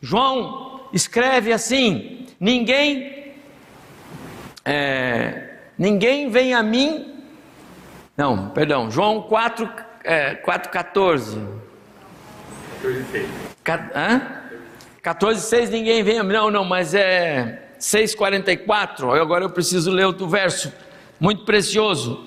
João 0.00 0.82
escreve 0.92 1.52
assim: 1.52 2.28
ninguém, 2.38 3.34
é, 4.64 5.56
ninguém 5.76 6.30
vem 6.30 6.54
a 6.54 6.62
mim. 6.62 7.24
Não, 8.16 8.50
perdão, 8.50 8.88
João 8.88 9.22
4, 9.22 9.68
é, 10.04 10.36
4,14. 10.36 11.71
14, 15.02 15.40
6. 15.40 15.70
ninguém 15.70 16.02
vem. 16.02 16.22
Não, 16.22 16.50
não, 16.50 16.64
mas 16.64 16.94
é 16.94 17.70
6,44. 17.78 19.20
Agora 19.20 19.44
eu 19.44 19.50
preciso 19.50 19.90
ler 19.90 20.06
outro 20.06 20.28
verso. 20.28 20.72
Muito 21.18 21.44
precioso. 21.44 22.26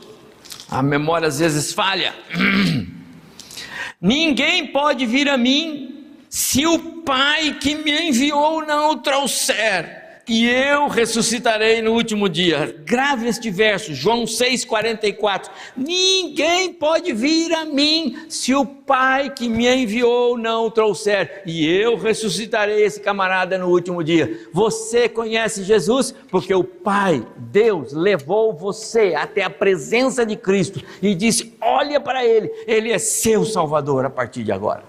A 0.69 0.81
memória 0.81 1.27
às 1.27 1.39
vezes 1.39 1.73
falha. 1.73 2.13
Ninguém 3.99 4.67
pode 4.67 5.05
vir 5.05 5.29
a 5.29 5.37
mim 5.37 6.15
se 6.29 6.65
o 6.65 7.01
Pai 7.03 7.57
que 7.61 7.75
me 7.75 8.09
enviou 8.09 8.65
não 8.65 8.91
o 8.91 8.97
trouxer 8.97 10.04
e 10.27 10.49
eu 10.49 10.87
ressuscitarei 10.87 11.81
no 11.81 11.91
último 11.91 12.27
dia. 12.27 12.75
Grave 12.85 13.27
este 13.27 13.51
verso, 13.51 13.93
João 13.93 14.23
6,44. 14.23 15.49
Ninguém 15.77 16.73
pode 16.73 17.13
vir 17.13 17.53
a 17.53 17.65
mim 17.65 18.25
se 18.27 18.53
o 18.53 18.65
Pai 18.65 19.31
que 19.31 19.49
me 19.49 19.67
enviou 19.67 20.37
não 20.37 20.67
o 20.67 20.71
trouxer, 20.71 21.41
e 21.45 21.65
eu 21.67 21.97
ressuscitarei 21.97 22.83
esse 22.83 22.99
camarada 22.99 23.57
no 23.57 23.67
último 23.69 24.03
dia. 24.03 24.47
Você 24.53 25.09
conhece 25.09 25.63
Jesus 25.63 26.13
porque 26.29 26.53
o 26.53 26.63
Pai, 26.63 27.25
Deus, 27.37 27.93
levou 27.93 28.53
você 28.53 29.15
até 29.15 29.43
a 29.43 29.49
presença 29.49 30.25
de 30.25 30.35
Cristo 30.35 30.81
e 31.01 31.15
disse: 31.15 31.55
Olha 31.61 31.99
para 31.99 32.25
Ele, 32.25 32.51
Ele 32.67 32.91
é 32.91 32.99
seu 32.99 33.43
Salvador 33.43 34.05
a 34.05 34.09
partir 34.09 34.43
de 34.43 34.51
agora. 34.51 34.83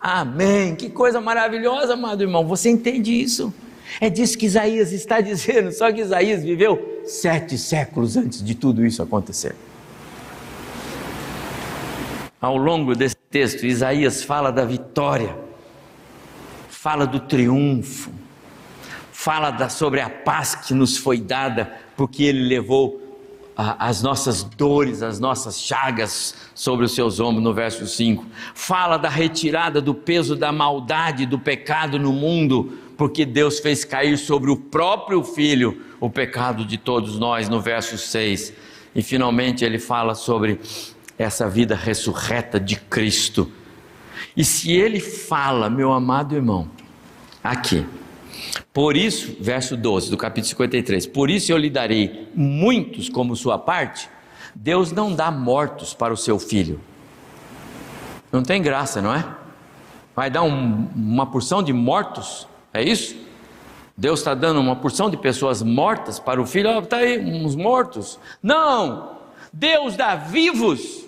Amém. 0.00 0.76
Que 0.76 0.88
coisa 0.88 1.20
maravilhosa, 1.20 1.94
amado 1.94 2.22
irmão. 2.22 2.46
Você 2.46 2.70
entende 2.70 3.10
isso? 3.10 3.52
É 4.00 4.10
disso 4.10 4.36
que 4.36 4.46
Isaías 4.46 4.92
está 4.92 5.20
dizendo, 5.22 5.72
só 5.72 5.92
que 5.92 6.00
Isaías 6.00 6.42
viveu 6.42 7.02
sete 7.04 7.56
séculos 7.56 8.16
antes 8.16 8.42
de 8.42 8.54
tudo 8.54 8.84
isso 8.84 9.02
acontecer. 9.02 9.54
Ao 12.40 12.56
longo 12.56 12.94
desse 12.94 13.16
texto, 13.30 13.66
Isaías 13.66 14.22
fala 14.22 14.52
da 14.52 14.64
vitória, 14.64 15.36
fala 16.68 17.04
do 17.04 17.18
triunfo, 17.18 18.10
fala 19.10 19.50
da, 19.50 19.68
sobre 19.68 20.00
a 20.00 20.08
paz 20.08 20.54
que 20.54 20.72
nos 20.72 20.96
foi 20.96 21.18
dada, 21.20 21.76
porque 21.96 22.22
ele 22.22 22.46
levou 22.46 23.08
as 23.56 24.02
nossas 24.02 24.44
dores, 24.44 25.02
as 25.02 25.18
nossas 25.18 25.60
chagas 25.60 26.32
sobre 26.54 26.84
os 26.86 26.94
seus 26.94 27.18
ombros, 27.18 27.42
no 27.42 27.52
verso 27.52 27.88
5. 27.88 28.24
Fala 28.54 28.96
da 28.96 29.08
retirada 29.08 29.80
do 29.80 29.92
peso 29.92 30.36
da 30.36 30.52
maldade, 30.52 31.26
do 31.26 31.40
pecado 31.40 31.98
no 31.98 32.12
mundo, 32.12 32.78
porque 32.98 33.24
Deus 33.24 33.60
fez 33.60 33.84
cair 33.84 34.18
sobre 34.18 34.50
o 34.50 34.56
próprio 34.56 35.22
Filho 35.22 35.80
o 36.00 36.10
pecado 36.10 36.64
de 36.64 36.76
todos 36.76 37.16
nós, 37.16 37.48
no 37.48 37.60
verso 37.60 37.96
6. 37.96 38.52
E 38.92 39.02
finalmente 39.04 39.64
ele 39.64 39.78
fala 39.78 40.16
sobre 40.16 40.60
essa 41.16 41.48
vida 41.48 41.76
ressurreta 41.76 42.58
de 42.58 42.74
Cristo. 42.74 43.52
E 44.36 44.44
se 44.44 44.72
ele 44.72 44.98
fala, 44.98 45.70
meu 45.70 45.92
amado 45.92 46.34
irmão, 46.34 46.68
aqui, 47.42 47.86
por 48.72 48.96
isso, 48.96 49.36
verso 49.40 49.76
12 49.76 50.10
do 50.10 50.16
capítulo 50.16 50.48
53, 50.48 51.06
por 51.06 51.30
isso 51.30 51.52
eu 51.52 51.56
lhe 51.56 51.70
darei 51.70 52.28
muitos 52.34 53.08
como 53.08 53.36
sua 53.36 53.58
parte. 53.58 54.10
Deus 54.52 54.90
não 54.90 55.14
dá 55.14 55.30
mortos 55.30 55.94
para 55.94 56.12
o 56.12 56.16
seu 56.16 56.36
filho. 56.36 56.80
Não 58.32 58.42
tem 58.42 58.60
graça, 58.60 59.00
não 59.00 59.14
é? 59.14 59.24
Vai 60.16 60.28
dar 60.28 60.42
um, 60.42 60.88
uma 60.96 61.26
porção 61.26 61.62
de 61.62 61.72
mortos, 61.72 62.47
é 62.72 62.82
isso? 62.82 63.16
Deus 63.96 64.20
está 64.20 64.34
dando 64.34 64.60
uma 64.60 64.76
porção 64.76 65.10
de 65.10 65.16
pessoas 65.16 65.60
mortas 65.60 66.20
para 66.20 66.40
o 66.40 66.46
filho, 66.46 66.78
está 66.78 66.98
aí, 66.98 67.18
uns 67.18 67.56
mortos. 67.56 68.18
Não! 68.42 69.18
Deus 69.52 69.96
dá 69.96 70.14
vivos. 70.14 71.04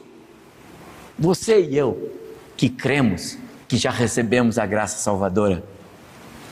Você 1.19 1.61
e 1.61 1.77
eu, 1.77 2.13
que 2.57 2.69
cremos, 2.69 3.39
que 3.69 3.77
já 3.77 3.91
recebemos 3.91 4.59
a 4.59 4.67
graça 4.67 4.99
salvadora 4.99 5.63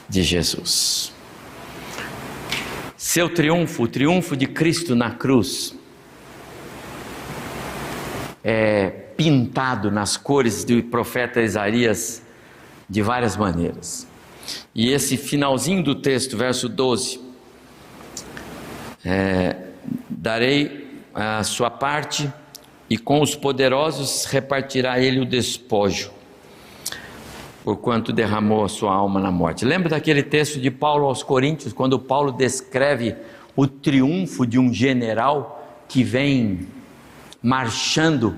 de 0.09 0.22
Jesus. 0.22 1.12
Seu 2.96 3.32
triunfo, 3.32 3.84
o 3.84 3.88
triunfo 3.88 4.36
de 4.36 4.46
Cristo 4.46 4.94
na 4.94 5.11
cruz, 5.11 5.74
é 8.44 8.90
pintado 9.16 9.90
nas 9.90 10.16
cores 10.16 10.64
do 10.64 10.80
profeta 10.84 11.40
Isaías 11.40 12.22
de 12.88 13.02
várias 13.02 13.36
maneiras. 13.36 14.06
E 14.74 14.90
esse 14.90 15.16
finalzinho 15.16 15.82
do 15.82 15.94
texto, 15.94 16.36
verso 16.36 16.68
12: 16.68 17.20
é, 19.05 19.57
Darei 20.09 21.03
a 21.14 21.42
sua 21.42 21.70
parte, 21.70 22.32
e 22.88 22.96
com 22.96 23.20
os 23.20 23.34
poderosos 23.34 24.24
repartirá 24.24 24.99
ele 24.99 25.20
o 25.20 25.24
despojo 25.24 26.18
porquanto 27.68 28.14
derramou 28.14 28.64
a 28.64 28.68
sua 28.68 28.94
alma 28.94 29.20
na 29.20 29.30
morte. 29.30 29.62
Lembra 29.62 29.90
daquele 29.90 30.22
texto 30.22 30.59
de 30.59 30.70
Paulo 30.70 31.05
aos 31.05 31.22
Coríntios, 31.22 31.70
quando 31.70 31.99
Paulo 31.99 32.32
descreve 32.32 33.14
o 33.55 33.66
triunfo 33.66 34.46
de 34.46 34.59
um 34.59 34.72
general 34.72 35.84
que 35.86 36.03
vem 36.03 36.66
marchando 37.42 38.34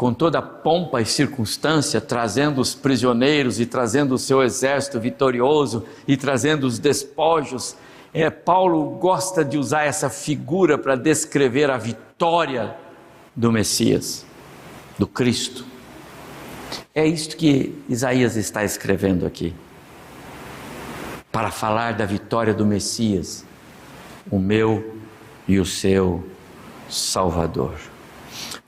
com 0.00 0.14
toda 0.14 0.40
pompa 0.40 1.02
e 1.02 1.04
circunstância, 1.04 2.00
trazendo 2.00 2.58
os 2.58 2.74
prisioneiros 2.74 3.60
e 3.60 3.66
trazendo 3.66 4.14
o 4.14 4.18
seu 4.18 4.42
exército 4.42 4.98
vitorioso 4.98 5.84
e 6.08 6.16
trazendo 6.16 6.66
os 6.66 6.78
despojos. 6.78 7.76
É, 8.10 8.30
Paulo 8.30 8.82
gosta 8.92 9.44
de 9.44 9.58
usar 9.58 9.82
essa 9.82 10.08
figura 10.08 10.78
para 10.78 10.96
descrever 10.96 11.70
a 11.70 11.76
vitória 11.76 12.74
do 13.36 13.52
Messias, 13.52 14.24
do 14.98 15.06
Cristo. 15.06 15.66
É 16.94 17.06
isto 17.06 17.36
que 17.36 17.78
Isaías 17.86 18.36
está 18.36 18.64
escrevendo 18.64 19.26
aqui. 19.26 19.52
Para 21.30 21.50
falar 21.50 21.92
da 21.92 22.06
vitória 22.06 22.54
do 22.54 22.64
Messias, 22.64 23.44
o 24.30 24.38
meu 24.38 24.96
e 25.46 25.60
o 25.60 25.66
seu 25.66 26.24
Salvador. 26.88 27.74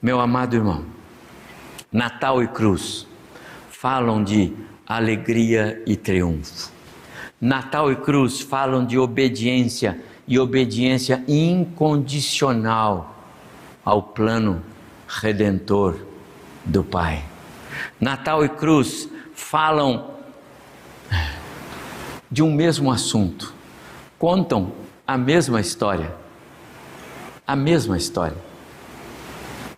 Meu 0.03 0.21
amado 0.21 0.55
irmão, 0.55 0.85
Natal 1.93 2.43
e 2.43 2.49
cruz 2.49 3.07
falam 3.71 4.25
de 4.25 4.55
alegria 4.87 5.83
e 5.87 5.95
triunfo. 5.95 6.71
Natal 7.39 7.93
e 7.93 7.97
cruz 7.97 8.41
falam 8.41 8.87
de 8.87 8.99
obediência 8.99 10.01
e 10.27 10.39
obediência 10.39 11.23
incondicional 11.29 13.15
ao 13.85 14.03
plano 14.03 14.63
redentor 15.07 15.99
do 16.65 16.83
Pai. 16.83 17.25
Natal 18.01 18.45
e 18.45 18.49
cruz 18.49 19.09
falam 19.35 20.13
de 22.31 22.43
um 22.43 22.51
mesmo 22.55 22.91
assunto, 22.91 23.53
contam 24.19 24.73
a 25.07 25.19
mesma 25.19 25.61
história. 25.61 26.15
A 27.47 27.55
mesma 27.55 27.99
história. 27.99 28.52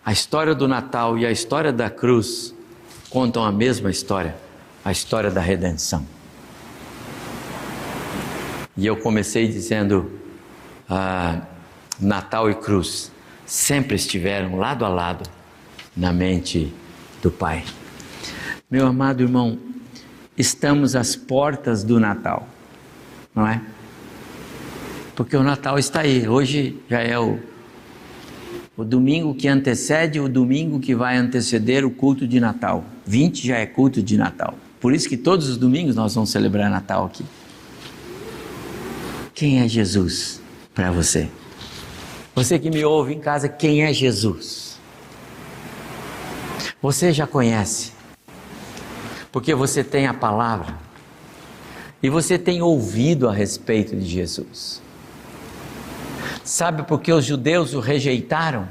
A 0.04 0.12
história 0.12 0.54
do 0.54 0.68
Natal 0.68 1.16
e 1.16 1.24
a 1.24 1.32
história 1.32 1.72
da 1.72 1.88
cruz 1.88 2.54
contam 3.08 3.42
a 3.42 3.50
mesma 3.50 3.90
história, 3.90 4.36
a 4.84 4.92
história 4.92 5.30
da 5.30 5.40
redenção. 5.40 6.06
E 8.76 8.86
eu 8.86 8.98
comecei 8.98 9.48
dizendo: 9.48 10.12
ah, 10.90 11.40
Natal 11.98 12.50
e 12.50 12.54
cruz 12.54 13.10
sempre 13.46 13.96
estiveram 13.96 14.56
lado 14.58 14.84
a 14.84 14.88
lado 14.88 15.28
na 15.96 16.12
mente 16.12 16.70
do 17.22 17.30
Pai. 17.30 17.64
Meu 18.70 18.86
amado 18.86 19.22
irmão, 19.22 19.58
estamos 20.36 20.94
às 20.94 21.16
portas 21.16 21.82
do 21.82 21.98
Natal, 21.98 22.46
não 23.34 23.46
é? 23.46 23.62
Porque 25.14 25.34
o 25.34 25.42
Natal 25.42 25.78
está 25.78 26.00
aí. 26.00 26.28
Hoje 26.28 26.78
já 26.90 27.00
é 27.00 27.18
o, 27.18 27.38
o 28.76 28.84
domingo 28.84 29.34
que 29.34 29.48
antecede 29.48 30.18
o 30.20 30.28
domingo 30.28 30.80
que 30.80 30.94
vai 30.94 31.16
anteceder 31.16 31.84
o 31.84 31.90
culto 31.90 32.26
de 32.26 32.40
Natal. 32.40 32.84
20 33.06 33.46
já 33.46 33.58
é 33.58 33.66
culto 33.66 34.02
de 34.02 34.16
Natal. 34.16 34.54
Por 34.80 34.92
isso 34.92 35.08
que 35.08 35.16
todos 35.16 35.48
os 35.48 35.56
domingos 35.56 35.94
nós 35.94 36.14
vamos 36.14 36.30
celebrar 36.30 36.70
Natal 36.70 37.06
aqui. 37.06 37.24
Quem 39.34 39.60
é 39.60 39.68
Jesus 39.68 40.40
para 40.74 40.90
você? 40.90 41.28
Você 42.34 42.58
que 42.58 42.70
me 42.70 42.84
ouve 42.84 43.14
em 43.14 43.20
casa, 43.20 43.48
quem 43.48 43.84
é 43.84 43.92
Jesus? 43.92 44.78
Você 46.82 47.12
já 47.12 47.26
conhece? 47.26 47.94
porque 49.34 49.52
você 49.52 49.82
tem 49.82 50.06
a 50.06 50.14
palavra 50.14 50.78
e 52.00 52.08
você 52.08 52.38
tem 52.38 52.62
ouvido 52.62 53.28
a 53.28 53.32
respeito 53.32 53.96
de 53.96 54.06
Jesus. 54.06 54.80
Sabe 56.44 56.82
por 56.82 57.00
que 57.00 57.12
os 57.12 57.24
judeus 57.24 57.74
o 57.74 57.80
rejeitaram? 57.80 58.68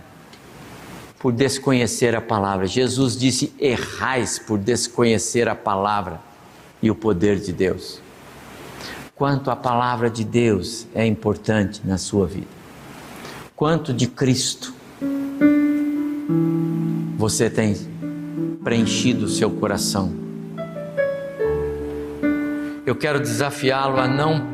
Por 1.19 1.33
desconhecer 1.33 2.15
a 2.15 2.21
palavra. 2.21 2.67
Jesus 2.67 3.17
disse: 3.17 3.53
errais 3.59 4.39
por 4.39 4.57
desconhecer 4.57 5.49
a 5.49 5.55
palavra 5.55 6.21
e 6.81 6.91
o 6.91 6.95
poder 6.95 7.39
de 7.39 7.51
Deus. 7.51 7.99
Quanto 9.15 9.49
a 9.49 9.55
palavra 9.55 10.09
de 10.09 10.23
Deus 10.23 10.87
é 10.93 11.05
importante 11.05 11.81
na 11.83 11.97
sua 11.97 12.27
vida. 12.27 12.47
Quanto 13.55 13.93
de 13.93 14.07
Cristo 14.07 14.73
você 17.17 17.49
tem 17.49 17.75
preenchido 18.63 19.25
o 19.25 19.29
seu 19.29 19.49
coração 19.49 20.23
eu 22.85 22.95
quero 22.95 23.19
desafiá-lo 23.19 23.97
a 23.97 24.07
não 24.07 24.45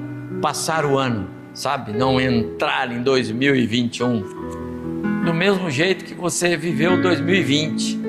passar 0.42 0.86
o 0.86 0.98
ano, 0.98 1.28
sabe? 1.60 1.92
Não 1.92 2.22
entrar 2.22 2.90
em 2.90 3.04
2021 3.04 4.24
do 5.26 5.34
mesmo 5.34 5.70
jeito 5.70 6.06
que 6.06 6.14
você 6.14 6.56
viveu 6.56 7.02
2020. 7.02 8.00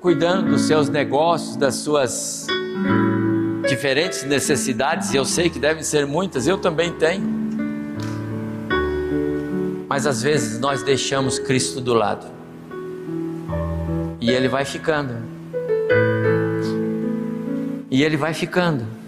Cuidando 0.00 0.50
dos 0.50 0.62
seus 0.62 0.88
negócios, 0.88 1.54
das 1.56 1.74
suas 1.74 2.46
diferentes 3.68 4.24
necessidades, 4.24 5.12
e 5.12 5.16
eu 5.16 5.26
sei 5.26 5.50
que 5.50 5.58
devem 5.58 5.82
ser 5.82 6.06
muitas, 6.06 6.46
eu 6.46 6.56
também 6.56 6.90
tenho. 6.92 7.42
Mas 9.86 10.06
às 10.06 10.22
vezes 10.22 10.58
nós 10.58 10.82
deixamos 10.82 11.38
Cristo 11.38 11.78
do 11.78 11.92
lado. 11.92 12.26
E 14.18 14.30
ele 14.30 14.48
vai 14.48 14.64
ficando 14.64 15.14
e 17.90 18.02
ele 18.02 18.16
vai 18.16 18.32
ficando. 18.32 19.01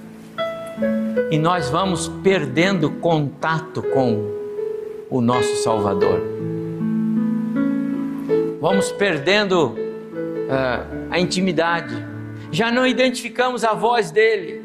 E 1.31 1.39
nós 1.39 1.69
vamos 1.71 2.09
perdendo 2.23 2.91
contato 2.91 3.83
com 3.83 4.31
o 5.11 5.21
nosso 5.21 5.57
Salvador. 5.57 6.21
Vamos 8.61 8.91
perdendo 8.93 9.69
uh, 9.69 11.09
a 11.11 11.21
intimidade. 11.21 11.95
Já 12.51 12.71
não 12.71 12.87
identificamos 12.87 13.65
a 13.65 13.75
voz 13.75 14.11
dele. 14.11 14.62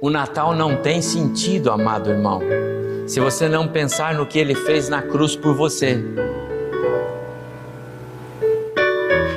O 0.00 0.10
Natal 0.10 0.54
não 0.54 0.76
tem 0.76 1.02
sentido, 1.02 1.70
amado 1.70 2.10
irmão, 2.10 2.40
se 3.06 3.18
você 3.18 3.48
não 3.48 3.66
pensar 3.66 4.14
no 4.14 4.26
que 4.26 4.38
ele 4.38 4.54
fez 4.54 4.88
na 4.88 5.02
cruz 5.02 5.34
por 5.34 5.54
você. 5.54 6.02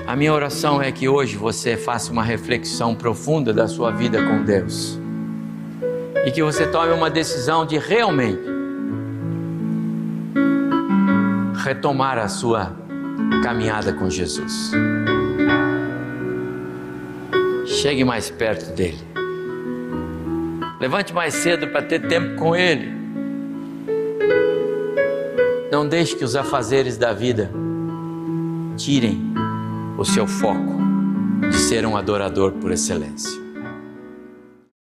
A 0.09 0.15
minha 0.15 0.33
oração 0.33 0.81
é 0.81 0.91
que 0.91 1.07
hoje 1.07 1.37
você 1.37 1.77
faça 1.77 2.11
uma 2.11 2.23
reflexão 2.23 2.95
profunda 2.95 3.53
da 3.53 3.67
sua 3.67 3.91
vida 3.91 4.17
com 4.23 4.43
Deus. 4.43 4.99
e 6.25 6.31
que 6.31 6.41
você 6.41 6.65
tome 6.65 6.91
uma 6.91 7.11
decisão 7.11 7.63
de 7.63 7.77
realmente 7.77 8.41
retomar 11.63 12.17
a 12.17 12.27
sua 12.27 12.75
caminhada 13.43 13.93
com 13.93 14.09
Jesus. 14.09 14.71
Chegue 17.67 18.03
mais 18.03 18.31
perto 18.31 18.73
dele. 18.73 18.99
Levante 20.79 21.13
mais 21.13 21.35
cedo 21.35 21.67
para 21.67 21.83
ter 21.83 22.07
tempo 22.07 22.35
com 22.35 22.55
ele. 22.55 22.91
Não 25.71 25.87
deixe 25.87 26.15
que 26.15 26.25
os 26.25 26.35
afazeres 26.35 26.97
da 26.97 27.13
vida 27.13 27.51
tirem 28.75 29.28
o 29.99 30.05
seu 30.05 30.25
foco 30.25 30.77
de 31.51 31.57
ser 31.57 31.85
um 31.85 31.97
adorador 31.97 32.53
por 32.53 32.71
excelência. 32.71 33.48